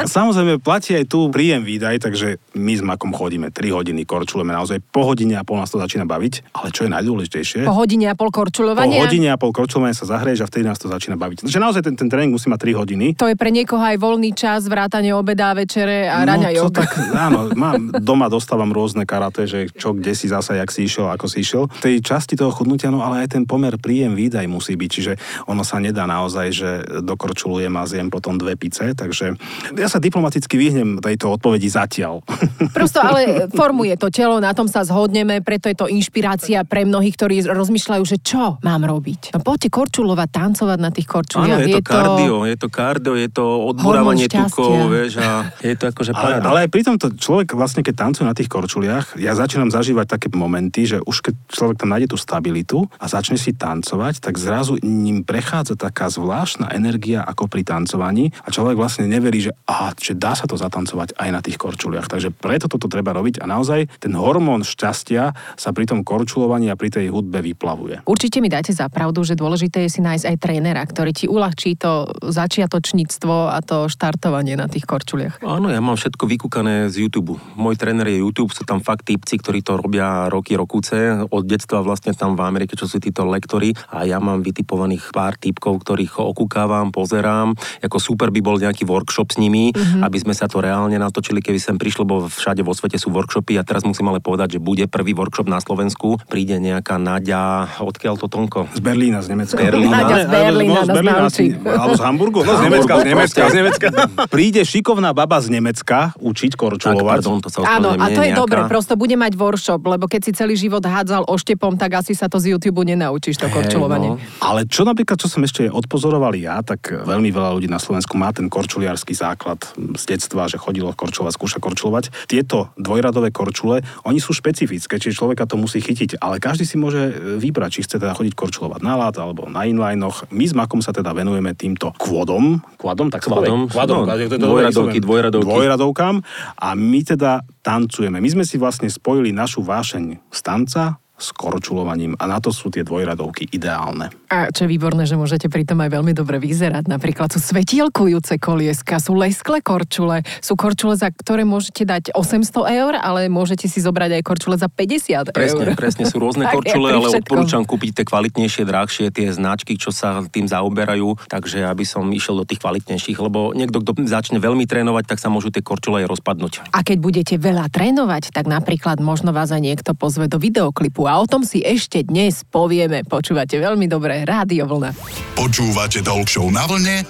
Samozrejme, 0.05 0.61
platí 0.61 0.93
aj 0.93 1.09
tu 1.09 1.33
príjem 1.33 1.65
výdaj, 1.65 2.05
takže 2.05 2.37
my 2.59 2.73
s 2.77 2.83
Makom 2.85 3.15
chodíme 3.15 3.49
3 3.49 3.73
hodiny, 3.73 4.05
korčulujeme 4.05 4.53
naozaj 4.53 4.83
po 4.93 5.07
hodine 5.07 5.39
a 5.39 5.47
pol 5.47 5.63
nás 5.63 5.71
to 5.71 5.79
začína 5.79 6.05
baviť, 6.05 6.51
ale 6.59 6.75
čo 6.75 6.87
je 6.87 6.91
najdôležitejšie, 6.91 7.65
Po 7.65 7.77
hodine 7.77 8.11
a 8.11 8.15
pol 8.19 8.29
po 8.29 8.43
korčulovania? 8.43 9.07
hodine 9.07 9.29
a 9.31 9.37
pol 9.39 9.55
korčulovania 9.55 9.95
sa 9.95 10.07
zahreješ 10.07 10.45
a 10.45 10.47
vtedy 10.51 10.65
nás 10.67 10.79
to 10.79 10.91
začína 10.91 11.15
baviť. 11.15 11.47
Takže 11.47 11.59
naozaj 11.63 11.83
ten, 11.87 11.95
ten 11.95 12.09
tréning 12.11 12.35
musí 12.35 12.51
mať 12.51 12.75
3 12.75 12.81
hodiny. 12.81 13.07
To 13.19 13.29
je 13.31 13.37
pre 13.39 13.51
niekoho 13.55 13.81
aj 13.81 13.97
voľný 13.99 14.31
čas, 14.35 14.67
vrátanie 14.67 15.15
obeda, 15.15 15.55
večere 15.55 16.07
a 16.09 16.23
raňa 16.25 16.51
no, 16.51 16.57
jog. 16.57 16.67
to 16.73 16.83
tak, 16.83 16.91
áno, 17.15 17.53
mám, 17.55 17.93
doma 18.03 18.31
dostávam 18.33 18.71
rôzne 18.73 19.05
karate, 19.05 19.45
že 19.45 19.69
čo, 19.75 19.95
kde 19.95 20.13
si 20.15 20.29
zasa, 20.31 20.57
jak 20.57 20.71
si 20.73 20.89
išiel, 20.89 21.13
ako 21.13 21.27
si 21.29 21.45
išiel. 21.45 21.69
V 21.69 21.81
tej 21.85 21.95
časti 22.01 22.35
toho 22.35 22.51
chudnutia, 22.51 22.89
no 22.89 23.05
ale 23.05 23.25
aj 23.25 23.37
ten 23.37 23.45
pomer 23.45 23.77
príjem 23.77 24.17
výdaj 24.17 24.49
musí 24.49 24.75
byť, 24.75 24.91
čiže 24.91 25.13
ono 25.45 25.63
sa 25.63 25.79
nedá 25.79 26.09
naozaj, 26.09 26.47
že 26.51 26.71
dokorčulujem 27.05 27.73
a 27.77 27.85
zjem 27.85 28.09
potom 28.09 28.41
dve 28.41 28.57
pice, 28.57 28.97
takže 28.97 29.37
ja 29.77 29.89
sa 29.91 30.01
diplomaticky 30.01 30.57
vyhnem 30.57 31.01
tejto 31.05 31.37
odpovedi 31.37 31.69
zatiaľ. 31.69 32.25
Prosto 32.73 33.05
ale 33.05 33.21
formuje 33.61 33.95
to 34.01 34.09
telo, 34.09 34.41
na 34.41 34.57
tom 34.57 34.65
sa 34.71 34.85
zhodneme, 34.85 35.45
preto 35.45 35.69
je 35.69 35.77
to 35.77 35.87
inšpirácia 35.91 36.48
pre 36.69 36.89
mnohých, 36.89 37.15
ktorí 37.15 37.37
rozmýšľajú, 37.49 38.03
že 38.09 38.17
čo 38.21 38.57
mám 38.65 38.83
robiť. 38.85 39.37
No 39.37 39.41
poďte 39.45 39.69
korčulovať, 39.69 40.29
tancovať 40.29 40.79
na 40.81 40.91
tých 40.91 41.09
Áno, 41.09 41.15
korčuliach. 41.21 41.61
je 41.61 41.75
to 41.77 41.83
kardio, 41.85 42.37
je 42.45 42.57
to 42.57 42.69
kardio, 42.69 43.15
je 43.17 43.29
to 43.29 43.45
odburávanie 43.45 44.27
tukov, 44.29 44.89
vieš, 44.93 45.21
a 45.21 45.53
je 45.61 45.75
to 45.77 45.85
akože 45.91 46.11
Ale, 46.15 46.41
ale 46.41 46.59
aj 46.67 46.71
pri 46.73 46.83
tomto 46.85 47.07
človek 47.17 47.53
vlastne, 47.57 47.85
keď 47.85 47.95
tancuje 48.09 48.25
na 48.29 48.37
tých 48.37 48.49
korčuliach, 48.49 49.17
ja 49.21 49.33
začínam 49.37 49.69
zažívať 49.73 50.07
také 50.19 50.27
momenty, 50.33 50.89
že 50.89 50.99
už 51.03 51.25
keď 51.25 51.35
človek 51.51 51.77
tam 51.81 51.93
nájde 51.93 52.13
tú 52.13 52.17
stabilitu 52.21 52.89
a 53.01 53.07
začne 53.09 53.37
si 53.37 53.53
tancovať, 53.55 54.21
tak 54.23 54.37
zrazu 54.37 54.81
ním 54.81 55.27
prechádza 55.27 55.75
taká 55.77 56.09
zvláštna 56.09 56.73
energia 56.73 57.25
ako 57.25 57.51
pri 57.51 57.65
tancovaní 57.65 58.31
a 58.45 58.49
človek 58.53 58.77
vlastne 58.79 59.11
neverí, 59.11 59.49
že, 59.49 59.53
aha, 59.67 59.93
že 59.99 60.15
dá 60.15 60.33
sa 60.37 60.47
to 60.47 60.57
zatancovať 60.57 61.17
aj 61.19 61.29
na 61.33 61.41
tých 61.43 61.59
korčuliach. 61.59 62.07
Takže 62.09 62.31
preto 62.33 62.71
toto 62.71 62.87
treba 62.87 63.13
robiť 63.17 63.43
a 63.43 63.49
naozaj 63.49 63.89
ten 63.99 64.15
hormón 64.15 64.63
šťastia 64.63 65.33
sa 65.57 65.71
pri 65.75 65.85
tom 65.89 66.01
korčulovaní 66.39 66.71
a 66.71 66.79
pri 66.79 66.95
tej 66.95 67.11
hudbe 67.11 67.43
vyplavuje. 67.43 68.07
Určite 68.07 68.39
mi 68.39 68.47
dáte 68.47 68.71
za 68.71 68.87
pravdu, 68.87 69.27
že 69.27 69.35
dôležité 69.35 69.83
je 69.83 69.99
si 69.99 70.01
nájsť 70.01 70.25
aj 70.31 70.37
trénera, 70.39 70.83
ktorý 70.87 71.11
ti 71.11 71.27
uľahčí 71.27 71.75
to 71.75 72.07
začiatočníctvo 72.23 73.51
a 73.51 73.59
to 73.59 73.91
štartovanie 73.91 74.55
na 74.55 74.71
tých 74.71 74.87
korčuliach. 74.87 75.43
Áno, 75.43 75.67
ja 75.67 75.83
mám 75.83 75.99
všetko 75.99 76.31
vykúkané 76.31 76.87
z 76.95 77.03
YouTube. 77.03 77.43
Môj 77.59 77.75
tréner 77.75 78.07
je 78.07 78.23
YouTube, 78.23 78.55
sú 78.55 78.63
tam 78.63 78.79
fakt 78.79 79.11
típci, 79.11 79.43
ktorí 79.43 79.67
to 79.67 79.83
robia 79.83 80.31
roky, 80.31 80.55
rokúce. 80.55 81.27
Od 81.27 81.43
detstva 81.43 81.83
vlastne 81.83 82.15
tam 82.15 82.39
v 82.39 82.47
Amerike, 82.47 82.79
čo 82.79 82.87
sú 82.87 83.03
títo 83.03 83.27
lektory 83.27 83.75
a 83.91 84.07
ja 84.07 84.23
mám 84.23 84.47
vytipovaných 84.47 85.11
pár 85.11 85.35
typkov, 85.35 85.83
ktorých 85.83 86.23
okúkávam, 86.23 86.95
pozerám. 86.95 87.59
Ako 87.83 87.99
super 87.99 88.31
by 88.31 88.39
bol 88.39 88.63
nejaký 88.63 88.87
workshop 88.87 89.35
s 89.35 89.43
nimi, 89.43 89.75
mm-hmm. 89.75 90.07
aby 90.07 90.19
sme 90.23 90.35
sa 90.39 90.47
to 90.47 90.63
reálne 90.63 90.95
natočili, 90.95 91.43
keby 91.43 91.59
sem 91.59 91.75
prišlo, 91.75 92.07
bo 92.07 92.31
všade 92.31 92.63
vo 92.63 92.71
svete 92.71 93.01
sú 93.01 93.11
workshopy 93.11 93.59
a 93.59 93.67
teraz 93.67 93.83
musím 93.83 94.13
ale 94.13 94.23
povedať, 94.23 94.59
že 94.59 94.61
bude 94.63 94.85
prvý 94.87 95.17
workshop 95.17 95.49
na 95.49 95.59
Slovensku 95.59 96.21
príde 96.29 96.55
nejaká 96.55 96.95
Nadia, 96.97 97.41
odkiaľ 97.75 98.15
to 98.15 98.29
Tonko? 98.29 98.69
Z 98.71 98.79
Berlína, 98.79 99.19
z 99.19 99.33
Nemecka. 99.33 99.57
Berlína. 99.59 99.91
Nadia 99.97 100.17
z 100.21 100.29
Berlína 100.29 100.71
No, 100.71 100.85
z 100.85 100.91
Berlína 100.91 101.21
asi, 101.25 101.45
alebo 101.59 101.95
z 101.95 102.03
Hamburgu? 102.03 102.39
No, 102.41 102.53
z 102.53 102.63
Nemecka, 102.63 102.93
z 102.95 103.07
Nemecka, 103.07 103.41
z 103.43 103.55
Nemecka. 103.59 103.87
Príde 104.29 104.61
šikovná 104.63 105.11
baba 105.11 105.41
z 105.41 105.49
Nemecka 105.51 106.13
učiť 106.15 106.53
Tak, 106.53 106.61
korčulovať. 106.61 107.09
pardon, 107.19 107.37
to 107.41 107.49
sa 107.49 107.59
Áno, 107.67 107.89
a 107.91 108.07
to 108.07 108.21
je 108.21 108.31
nejaká- 108.31 108.39
dobre, 108.39 108.61
prosto 108.67 108.93
bude 108.95 109.15
mať 109.15 109.33
workshop, 109.35 109.81
lebo 109.83 110.05
keď 110.05 110.21
si 110.23 110.33
celý 110.33 110.55
život 110.55 110.81
hádzal 110.81 111.25
oštepom, 111.25 111.75
tak 111.75 111.97
asi 111.97 112.13
sa 112.13 112.27
to 112.27 112.37
z 112.37 112.53
YouTube 112.53 112.85
nenaučíš, 112.85 113.35
to 113.35 113.49
korčulovanie. 113.49 114.11
no. 114.11 114.21
Ale 114.39 114.65
čo 114.65 114.85
napríklad, 114.85 115.17
čo 115.17 115.27
som 115.27 115.41
ešte 115.41 115.67
odpozoroval 115.67 116.35
ja, 116.35 116.61
tak 116.61 116.93
veľmi 116.93 117.29
veľa 117.29 117.51
ľudí 117.51 117.67
na 117.67 117.79
Slovensku 117.79 118.15
má 118.15 118.29
ten 118.31 118.47
korčuliarský 118.47 119.13
základ 119.13 119.59
z 119.95 120.05
detstva, 120.07 120.45
že 120.45 120.57
chodilo 120.57 120.93
korčulovať, 120.93 121.33
skúša 121.33 121.59
korčulovať. 121.59 122.13
Tieto 122.27 122.69
dvojradové 122.77 123.31
korčule, 123.31 123.81
oni 124.03 124.19
sú 124.19 124.31
špecifické, 124.31 124.97
čiže 124.97 125.17
človeka 125.17 125.45
to 125.45 125.57
musí 125.57 125.79
chytiť, 125.79 126.18
ale 126.19 126.43
každý 126.43 126.69
si 126.69 126.77
môže 126.77 126.99
e, 126.99 127.13
vybrať, 127.39 127.71
či 127.79 127.81
chce 127.87 127.97
teda 128.03 128.15
chodiť 128.15 128.35
korčulovať 128.35 128.81
na 128.85 128.95
lát 128.95 129.15
alebo 129.17 129.49
na 129.49 129.65
inlinoch. 129.65 130.29
My 130.29 130.45
s 130.45 130.55
Makom 130.55 130.85
sa 130.85 130.93
teda 130.93 131.15
venujeme 131.15 131.57
týmto 131.57 131.95
kvôdom, 131.97 132.61
kvadom, 132.77 133.09
tak 133.09 133.25
sa 133.25 133.35
povie? 133.35 133.51
Kvadom, 133.71 134.05
no, 134.05 134.37
dvojradovky, 134.39 134.99
dvojradovky. 135.01 135.47
dvojradovkám 135.47 136.15
a 136.59 136.69
my 136.77 137.01
teda 137.07 137.43
tancujeme. 137.65 138.19
My 138.21 138.29
sme 138.29 138.45
si 138.45 138.61
vlastne 138.61 138.91
spojili 138.91 139.33
našu 139.33 139.65
vášeň 139.65 140.05
z 140.31 140.41
tanca 140.45 141.01
s 141.19 141.35
korčulovaním 141.35 142.15
a 142.15 142.31
na 142.31 142.39
to 142.39 142.55
sú 142.55 142.71
tie 142.71 142.87
dvojradovky 142.87 143.51
ideálne. 143.51 144.15
A 144.31 144.55
čo 144.55 144.65
je 144.65 144.71
výborné, 144.71 145.03
že 145.03 145.19
môžete 145.19 145.51
pritom 145.51 145.75
aj 145.83 145.91
veľmi 145.99 146.15
dobre 146.15 146.39
vyzerať. 146.39 146.87
Napríklad 146.87 147.35
sú 147.35 147.43
svetielkujúce 147.43 148.39
kolieska, 148.39 149.03
sú 149.03 149.19
lesklé 149.19 149.59
korčule, 149.59 150.23
sú 150.39 150.55
korčule, 150.55 150.95
za 150.95 151.11
ktoré 151.11 151.43
môžete 151.43 151.83
dať 151.83 152.15
800 152.15 152.79
eur, 152.79 152.93
ale 152.95 153.27
môžete 153.27 153.67
si 153.67 153.83
zobrať 153.83 154.21
aj 154.21 154.23
korčule 154.23 154.55
za 154.55 154.71
50 154.71 155.35
Presne, 155.35 155.65
eur. 155.67 155.77
presne 155.83 156.07
sú 156.07 156.23
rôzne 156.23 156.47
korčule, 156.47 156.87
ale 156.95 157.11
odporúčam 157.11 157.67
kúpiť 157.67 158.03
tie 158.03 158.05
kvalitnejšie, 158.07 158.63
drahšie, 158.63 159.11
tie 159.11 159.35
značky, 159.35 159.75
čo 159.75 159.91
sa 159.91 160.23
tým 160.23 160.47
zaoberajú, 160.47 161.19
takže 161.27 161.67
aby 161.67 161.83
som 161.83 162.07
išiel 162.15 162.39
do 162.39 162.47
tých 162.47 162.63
kvalitnejších, 162.63 163.19
lebo 163.19 163.51
niekto, 163.59 163.83
kto 163.83 164.07
začne 164.07 164.39
veľmi 164.39 164.71
trénovať, 164.71 165.05
tak 165.11 165.19
sa 165.19 165.33
môžu 165.33 165.51
tie 165.51 165.67
korčule 165.67 166.07
aj 166.07 166.15
rozpadnúť. 166.15 166.71
A 166.71 166.87
keď 166.87 166.99
budete 167.03 167.35
veľa 167.41 167.67
trénovať, 167.75 168.31
tak 168.31 168.47
napríklad 168.47 169.03
možno 169.03 169.35
vás 169.35 169.51
aj 169.51 169.65
niekto 169.65 169.97
pozve 169.97 170.31
do 170.31 170.39
videoklipu 170.39 171.08
a 171.09 171.17
o 171.17 171.27
tom 171.27 171.43
si 171.43 171.65
ešte 171.65 172.05
dnes 172.05 172.45
povieme. 172.45 173.01
Počúvate 173.09 173.57
veľmi 173.57 173.89
dobre 173.89 174.29
Rádio 174.29 174.69
Vlna. 174.69 174.93
Počúvate 175.33 176.05
Talk 176.05 176.29
na 176.53 176.69
vlne 176.69 177.03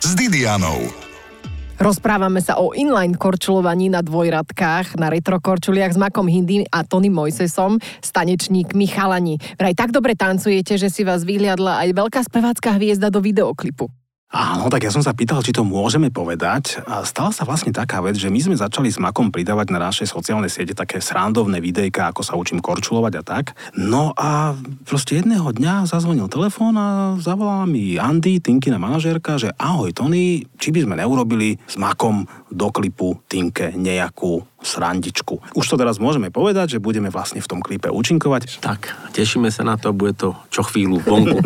s 0.00 0.10
Didianou. 0.16 1.04
Rozprávame 1.74 2.38
sa 2.38 2.62
o 2.62 2.70
inline 2.70 3.18
korčulovaní 3.18 3.90
na 3.90 3.98
dvojradkách, 3.98 4.94
na 4.94 5.10
retro 5.10 5.42
korčuliach 5.42 5.92
s 5.92 5.98
Makom 5.98 6.30
Hindy 6.30 6.62
a 6.70 6.86
Tony 6.86 7.10
Mojsesom, 7.10 7.82
s 7.82 8.08
tanečníkmi 8.14 8.86
chalani. 8.86 9.42
Vraj 9.58 9.74
tak 9.74 9.90
dobre 9.90 10.14
tancujete, 10.14 10.78
že 10.78 10.86
si 10.86 11.02
vás 11.02 11.26
vyhliadla 11.26 11.82
aj 11.82 11.88
veľká 11.98 12.20
spevácká 12.22 12.78
hviezda 12.78 13.10
do 13.10 13.18
videoklipu. 13.18 13.90
Áno, 14.34 14.66
tak 14.66 14.82
ja 14.82 14.90
som 14.90 14.98
sa 14.98 15.14
pýtal, 15.14 15.46
či 15.46 15.54
to 15.54 15.62
môžeme 15.62 16.10
povedať. 16.10 16.82
A 16.90 17.06
stala 17.06 17.30
sa 17.30 17.46
vlastne 17.46 17.70
taká 17.70 18.02
vec, 18.02 18.18
že 18.18 18.34
my 18.34 18.42
sme 18.42 18.58
začali 18.58 18.90
s 18.90 18.98
Makom 18.98 19.30
pridávať 19.30 19.70
na 19.70 19.78
naše 19.78 20.10
sociálne 20.10 20.50
siete 20.50 20.74
také 20.74 20.98
srandovné 20.98 21.62
videjka, 21.62 22.10
ako 22.10 22.26
sa 22.26 22.34
učím 22.34 22.58
korčulovať 22.58 23.14
a 23.14 23.22
tak. 23.22 23.54
No 23.78 24.10
a 24.18 24.58
proste 24.82 25.22
jedného 25.22 25.54
dňa 25.54 25.86
zazvonil 25.86 26.26
telefón 26.26 26.74
a 26.74 27.14
zavolala 27.22 27.62
mi 27.70 27.94
Andy, 27.94 28.42
Tinkina 28.42 28.74
manažérka, 28.82 29.38
že 29.38 29.54
ahoj 29.54 29.94
Tony, 29.94 30.42
či 30.58 30.74
by 30.74 30.82
sme 30.82 30.98
neurobili 30.98 31.54
s 31.70 31.78
Makom 31.78 32.26
do 32.50 32.74
klipu 32.74 33.22
Tinke 33.30 33.70
nejakú 33.78 34.42
srandičku. 34.64 35.44
Už 35.54 35.68
to 35.68 35.76
teraz 35.76 36.00
môžeme 36.00 36.32
povedať, 36.32 36.76
že 36.76 36.82
budeme 36.82 37.12
vlastne 37.12 37.44
v 37.44 37.46
tom 37.46 37.60
klipe 37.60 37.92
účinkovať. 37.92 38.64
Tak, 38.64 39.12
tešíme 39.12 39.52
sa 39.52 39.62
na 39.62 39.76
to, 39.76 39.92
bude 39.92 40.16
to 40.16 40.32
čo 40.48 40.64
chvíľu 40.64 41.04
vonku. 41.04 41.38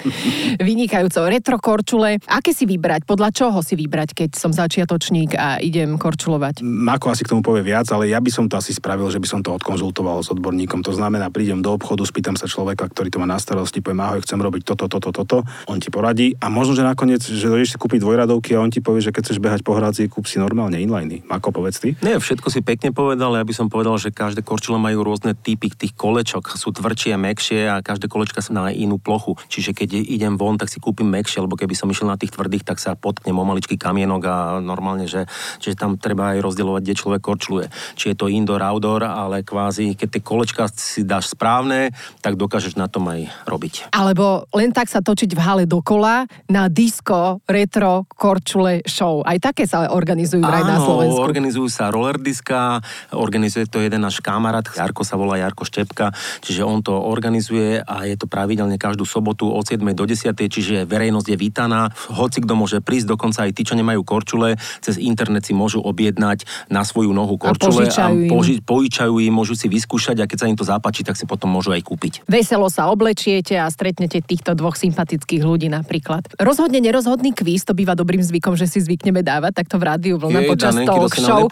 Vynikajúco 0.68 1.28
retro 1.28 1.60
korčule. 1.60 2.18
Aké 2.24 2.56
si 2.56 2.64
vybrať? 2.64 3.04
Podľa 3.04 3.30
čoho 3.30 3.60
si 3.60 3.76
vybrať, 3.76 4.16
keď 4.16 4.30
som 4.34 4.50
začiatočník 4.50 5.36
a 5.36 5.60
idem 5.60 6.00
korčulovať? 6.00 6.64
Mako 6.64 7.12
asi 7.12 7.22
k 7.22 7.36
tomu 7.36 7.44
povie 7.44 7.60
viac, 7.60 7.84
ale 7.92 8.08
ja 8.08 8.18
by 8.18 8.30
som 8.32 8.48
to 8.48 8.56
asi 8.56 8.72
spravil, 8.72 9.12
že 9.12 9.20
by 9.20 9.28
som 9.28 9.40
to 9.44 9.52
odkonzultoval 9.52 10.24
s 10.24 10.32
odborníkom. 10.32 10.80
To 10.88 10.96
znamená, 10.96 11.28
prídem 11.28 11.60
do 11.60 11.76
obchodu, 11.76 12.00
spýtam 12.08 12.40
sa 12.40 12.48
človeka, 12.48 12.88
ktorý 12.88 13.12
to 13.12 13.20
má 13.20 13.28
na 13.28 13.36
starosti, 13.36 13.84
poviem, 13.84 14.00
ahoj, 14.00 14.24
chcem 14.24 14.40
robiť 14.40 14.62
toto, 14.64 14.88
toto, 14.88 15.10
toto, 15.12 15.36
on 15.68 15.82
ti 15.82 15.92
poradí 15.92 16.32
a 16.40 16.48
možno, 16.48 16.78
že 16.78 16.86
nakoniec, 16.86 17.20
že 17.20 17.50
dojdeš 17.50 17.74
si 17.74 17.76
kúpiť 17.76 18.00
dvojradovky 18.00 18.56
a 18.56 18.62
on 18.62 18.70
ti 18.72 18.78
povie, 18.80 19.04
že 19.04 19.10
keď 19.10 19.22
chceš 19.28 19.38
behať 19.42 19.60
po 19.66 19.76
hradzi, 19.76 20.08
kúp 20.08 20.30
si 20.30 20.38
normálne 20.38 20.78
inliny. 20.78 21.26
Mako, 21.26 21.50
povedz 21.50 21.82
ty. 21.82 21.98
Nie, 22.00 22.22
všetko 22.22 22.53
si 22.54 22.62
pekne 22.62 22.94
povedal, 22.94 23.34
ja 23.34 23.42
by 23.42 23.50
som 23.50 23.66
povedal, 23.66 23.98
že 23.98 24.14
každé 24.14 24.46
korčule 24.46 24.78
majú 24.78 25.02
rôzne 25.02 25.34
typy 25.34 25.74
tých 25.74 25.90
kolečok, 25.98 26.54
sú 26.54 26.70
tvrdšie 26.70 27.18
mekšie 27.18 27.66
a 27.66 27.82
každé 27.82 28.06
kolečka 28.06 28.38
sa 28.38 28.54
na 28.54 28.70
inú 28.70 29.02
plochu. 29.02 29.34
Čiže 29.50 29.74
keď 29.74 29.98
idem 29.98 30.38
von, 30.38 30.54
tak 30.54 30.70
si 30.70 30.78
kúpim 30.78 31.10
mekšie, 31.10 31.42
lebo 31.42 31.58
keby 31.58 31.74
som 31.74 31.90
išiel 31.90 32.06
na 32.06 32.14
tých 32.14 32.30
tvrdých, 32.30 32.62
tak 32.62 32.78
sa 32.78 32.94
potknem 32.94 33.34
o 33.34 33.42
maličký 33.42 33.74
kamienok 33.74 34.22
a 34.30 34.36
normálne, 34.62 35.10
že, 35.10 35.26
že 35.58 35.74
tam 35.74 35.98
treba 35.98 36.38
aj 36.38 36.46
rozdielovať, 36.46 36.82
kde 36.86 36.94
človek 36.94 37.22
korčuluje. 37.26 37.66
Či 37.98 38.14
je 38.14 38.16
to 38.22 38.30
indoor, 38.30 38.62
outdoor, 38.62 39.02
ale 39.02 39.42
kvázi, 39.42 39.98
keď 39.98 40.08
tie 40.14 40.22
kolečka 40.22 40.70
si 40.70 41.02
dáš 41.02 41.34
správne, 41.34 41.90
tak 42.22 42.38
dokážeš 42.38 42.78
na 42.78 42.86
tom 42.86 43.10
aj 43.10 43.26
robiť. 43.50 43.90
Alebo 43.90 44.46
len 44.54 44.70
tak 44.70 44.86
sa 44.86 45.02
točiť 45.02 45.34
v 45.34 45.40
hale 45.42 45.64
dokola 45.66 46.30
na 46.46 46.70
disco, 46.70 47.42
retro, 47.50 48.06
korčule 48.14 48.86
show. 48.86 49.26
Aj 49.26 49.42
také 49.42 49.66
sa 49.66 49.90
organizujú 49.90 50.44
vraj 50.44 50.62
na 50.62 50.78
Slovensku. 50.78 51.18
organizujú 51.18 51.66
sa 51.66 51.90
roller 51.90 52.20
diska, 52.44 52.84
organizuje 53.16 53.64
to 53.64 53.80
jeden 53.80 54.04
náš 54.04 54.20
kamarát, 54.20 54.68
Jarko 54.68 55.00
sa 55.00 55.16
volá 55.16 55.40
Jarko 55.40 55.64
Štepka, 55.64 56.12
čiže 56.44 56.60
on 56.60 56.84
to 56.84 56.92
organizuje 56.92 57.80
a 57.80 58.04
je 58.04 58.20
to 58.20 58.28
pravidelne 58.28 58.76
každú 58.76 59.08
sobotu 59.08 59.48
od 59.48 59.64
7. 59.64 59.80
do 59.96 60.04
10. 60.04 60.36
Čiže 60.36 60.84
verejnosť 60.84 61.32
je 61.32 61.36
vítaná. 61.40 61.88
Hoci 62.12 62.44
kto 62.44 62.52
môže 62.52 62.84
prísť, 62.84 63.16
dokonca 63.16 63.48
aj 63.48 63.56
tí, 63.56 63.64
čo 63.64 63.80
nemajú 63.80 64.04
korčule, 64.04 64.60
cez 64.84 65.00
internet 65.00 65.48
si 65.48 65.56
môžu 65.56 65.80
objednať 65.80 66.44
na 66.68 66.84
svoju 66.84 67.16
nohu 67.16 67.40
korčule 67.40 67.88
požičajú 67.88 68.28
poži- 68.28 68.60
požičajú 68.60 69.14
im, 69.24 69.32
môžu 69.32 69.56
si 69.56 69.72
vyskúšať 69.72 70.20
a 70.20 70.28
keď 70.28 70.38
sa 70.44 70.46
im 70.52 70.58
to 70.58 70.68
zapáči, 70.68 71.00
tak 71.00 71.16
si 71.16 71.24
potom 71.24 71.48
môžu 71.48 71.72
aj 71.72 71.80
kúpiť. 71.80 72.28
Veselo 72.28 72.68
sa 72.68 72.92
oblečiete 72.92 73.56
a 73.56 73.72
stretnete 73.72 74.20
týchto 74.20 74.52
dvoch 74.52 74.76
sympatických 74.76 75.40
ľudí 75.40 75.72
napríklad. 75.72 76.28
Rozhodne 76.36 76.84
nerozhodný 76.84 77.32
kvíz, 77.32 77.64
to 77.64 77.72
býva 77.72 77.96
dobrým 77.96 78.20
zvykom, 78.20 78.52
že 78.58 78.68
si 78.68 78.84
zvykneme 78.84 79.24
dávať 79.24 79.64
takto 79.64 79.80
v 79.80 79.84
rádiu 79.88 80.14
vlna 80.20 80.44
Jej, 80.44 80.50
počas 80.50 80.74
Danenky, 80.74 80.90
talk 80.90 81.14
show. 81.14 81.42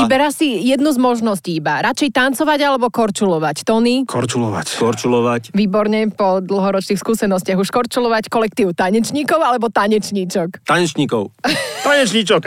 Vyberá 0.00 0.28
si 0.32 0.39
jednu 0.44 0.88
z 0.94 0.98
možností 1.00 1.60
iba. 1.60 1.84
Radšej 1.84 2.10
tancovať 2.14 2.60
alebo 2.64 2.88
korčulovať. 2.88 3.68
Tony? 3.68 4.08
Korčulovať. 4.08 4.66
Korčulovať. 4.80 5.42
Výborne, 5.52 6.08
po 6.14 6.40
dlhoročných 6.40 7.00
skúsenostiach 7.00 7.58
už 7.60 7.68
korčulovať 7.68 8.32
kolektív 8.32 8.72
tanečníkov 8.72 9.40
alebo 9.40 9.68
tanečníčok. 9.68 10.64
Tanečníkov. 10.64 11.34
Tanečníčok. 11.86 12.40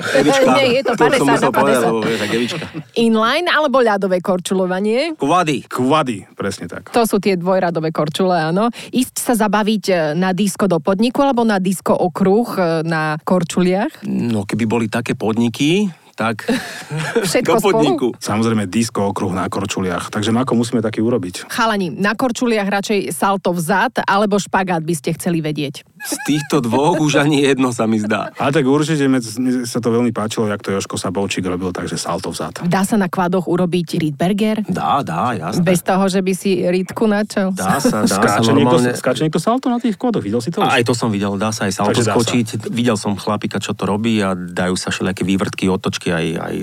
Nie, 0.57 0.79
je 0.79 0.81
to 0.85 0.93
To 0.93 1.09
som 1.09 1.09
50 1.09 1.25
musel 1.25 1.51
na 1.51 1.57
povedať, 1.57 1.81
50. 1.81 1.89
lebo 1.89 1.99
vieš, 2.05 2.21
ak 2.21 2.31
Evička. 2.33 2.65
Inline 3.01 3.47
alebo 3.49 3.77
ľadové 3.81 4.17
korčulovanie? 4.21 5.17
Kvady. 5.17 5.57
Kvady, 5.65 6.17
presne 6.37 6.65
tak. 6.69 6.93
To 6.93 7.03
sú 7.09 7.17
tie 7.17 7.33
dvojradové 7.35 7.89
korčule, 7.89 8.37
áno. 8.37 8.69
Ísť 8.93 9.15
sa 9.19 9.33
zabaviť 9.33 9.83
e, 9.89 9.93
na 10.13 10.31
disko 10.37 10.69
do 10.69 10.77
podniku 10.77 11.25
alebo 11.25 11.41
na 11.41 11.57
disko 11.57 11.97
okruh 11.97 12.47
e, 12.55 12.61
na 12.85 13.17
korčuliach? 13.21 14.05
No 14.05 14.45
keby 14.45 14.63
boli 14.69 14.85
také 14.85 15.17
podniky, 15.17 15.89
tak 16.13 16.45
Všetko 17.27 17.57
do 17.57 17.59
spolu? 17.59 17.73
podniku. 17.73 18.07
Samozrejme 18.17 18.69
disko 18.69 19.09
okruh 19.09 19.33
na 19.33 19.49
korčuliach. 19.49 20.09
Takže 20.09 20.29
Mako 20.29 20.57
musíme 20.57 20.81
taký 20.81 21.01
urobiť. 21.01 21.49
Chalani, 21.49 21.89
na 21.93 22.13
korčuliach 22.13 22.69
radšej 22.69 23.13
salto 23.13 23.53
vzad 23.53 24.01
alebo 24.05 24.37
špagát 24.37 24.81
by 24.81 24.93
ste 24.93 25.13
chceli 25.17 25.41
vedieť? 25.41 25.85
Z 26.03 26.15
týchto 26.27 26.59
dvoch 26.59 26.99
už 26.99 27.23
ani 27.23 27.39
jedno 27.41 27.71
sa 27.71 27.87
mi 27.87 27.95
zdá. 27.95 28.35
Ale 28.35 28.51
tak 28.51 28.67
určite 28.67 29.07
mne 29.07 29.23
sa 29.63 29.79
to 29.79 29.87
veľmi 29.87 30.11
páčilo, 30.11 30.51
jak 30.51 30.59
to 30.59 30.75
Joško 30.75 30.99
Sabovčík 30.99 31.47
robil, 31.47 31.71
takže 31.71 31.95
salto 31.95 32.27
vzad. 32.27 32.67
Dá 32.67 32.83
sa 32.83 32.99
na 32.99 33.07
kvadoch 33.07 33.47
urobiť 33.47 33.95
Riedberger? 33.97 34.67
Dá, 34.67 34.99
dá, 34.99 35.31
jasné. 35.31 35.63
Bez 35.63 35.79
toho, 35.79 36.03
že 36.05 36.19
by 36.19 36.33
si 36.35 36.59
Rítku 36.59 37.07
načal? 37.07 37.55
Dá 37.55 37.79
sa, 37.79 38.03
dá 38.03 38.11
sa 38.11 38.19
Skáče 38.19 38.51
niekto, 38.51 38.77
normálne. 38.83 38.99
skáče 38.99 39.21
niekto 39.23 39.39
salto 39.39 39.71
na 39.71 39.79
tých 39.79 39.95
kvadoch, 39.95 40.19
videl 40.19 40.43
si 40.43 40.51
to? 40.51 40.59
A 40.59 40.75
aj 40.75 40.83
to 40.83 40.93
som 40.93 41.07
videl, 41.07 41.39
dá 41.39 41.55
sa 41.55 41.71
aj 41.71 41.73
salto 41.79 41.95
Takže 41.95 42.03
dá 42.03 42.11
sa. 42.11 42.15
skočiť. 42.19 42.47
Videl 42.67 42.97
som 42.99 43.15
chlapika, 43.15 43.63
čo 43.63 43.71
to 43.71 43.87
robí 43.87 44.19
a 44.19 44.35
dajú 44.35 44.75
sa 44.75 44.91
všelijaké 44.91 45.23
vývrtky, 45.23 45.71
otočky, 45.71 46.11
aj, 46.11 46.25
aj 46.35 46.55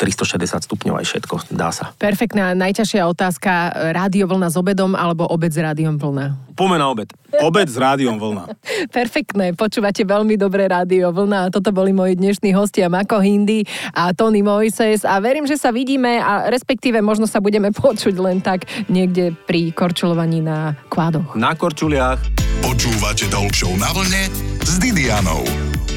360 0.00 0.64
stupňov, 0.64 0.94
aj 0.96 1.06
všetko. 1.06 1.34
Dá 1.52 1.68
sa. 1.76 1.92
Perfektná, 2.00 2.56
najťažšia 2.56 3.04
otázka. 3.04 3.50
Rádio 3.92 4.24
vlna 4.24 4.48
s 4.48 4.56
obedom 4.56 4.96
alebo 4.96 5.28
obed 5.28 5.52
s 5.52 5.60
rádiom 5.60 6.00
vlna? 6.00 6.47
Poďme 6.58 6.82
na 6.82 6.90
obed. 6.90 7.06
Obed 7.38 7.70
s 7.70 7.78
rádiom 7.78 8.18
vlna. 8.18 8.50
Perfektné, 8.98 9.54
počúvate 9.54 10.02
veľmi 10.02 10.34
dobré 10.34 10.66
rádio 10.66 11.14
vlna 11.14 11.46
a 11.46 11.52
toto 11.54 11.70
boli 11.70 11.94
moji 11.94 12.18
dnešní 12.18 12.50
hostia 12.50 12.90
Mako 12.90 13.22
Hindy 13.22 13.62
a 13.94 14.10
Tony 14.10 14.42
Moises 14.42 15.06
a 15.06 15.22
verím, 15.22 15.46
že 15.46 15.54
sa 15.54 15.70
vidíme 15.70 16.18
a 16.18 16.50
respektíve 16.50 16.98
možno 16.98 17.30
sa 17.30 17.38
budeme 17.38 17.70
počuť 17.86 18.18
len 18.18 18.42
tak 18.42 18.66
niekde 18.90 19.38
pri 19.46 19.70
korčulovaní 19.70 20.42
na 20.42 20.74
kvádoch. 20.90 21.38
Na 21.38 21.54
korčuliach. 21.54 22.18
Počúvate 22.58 23.30
Show 23.54 23.70
na 23.78 23.94
vlne 23.94 24.26
s 24.66 24.82
Didianou. 24.82 25.46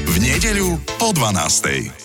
V 0.06 0.14
nedeľu 0.22 0.78
po 0.94 1.10
12. 1.10 2.01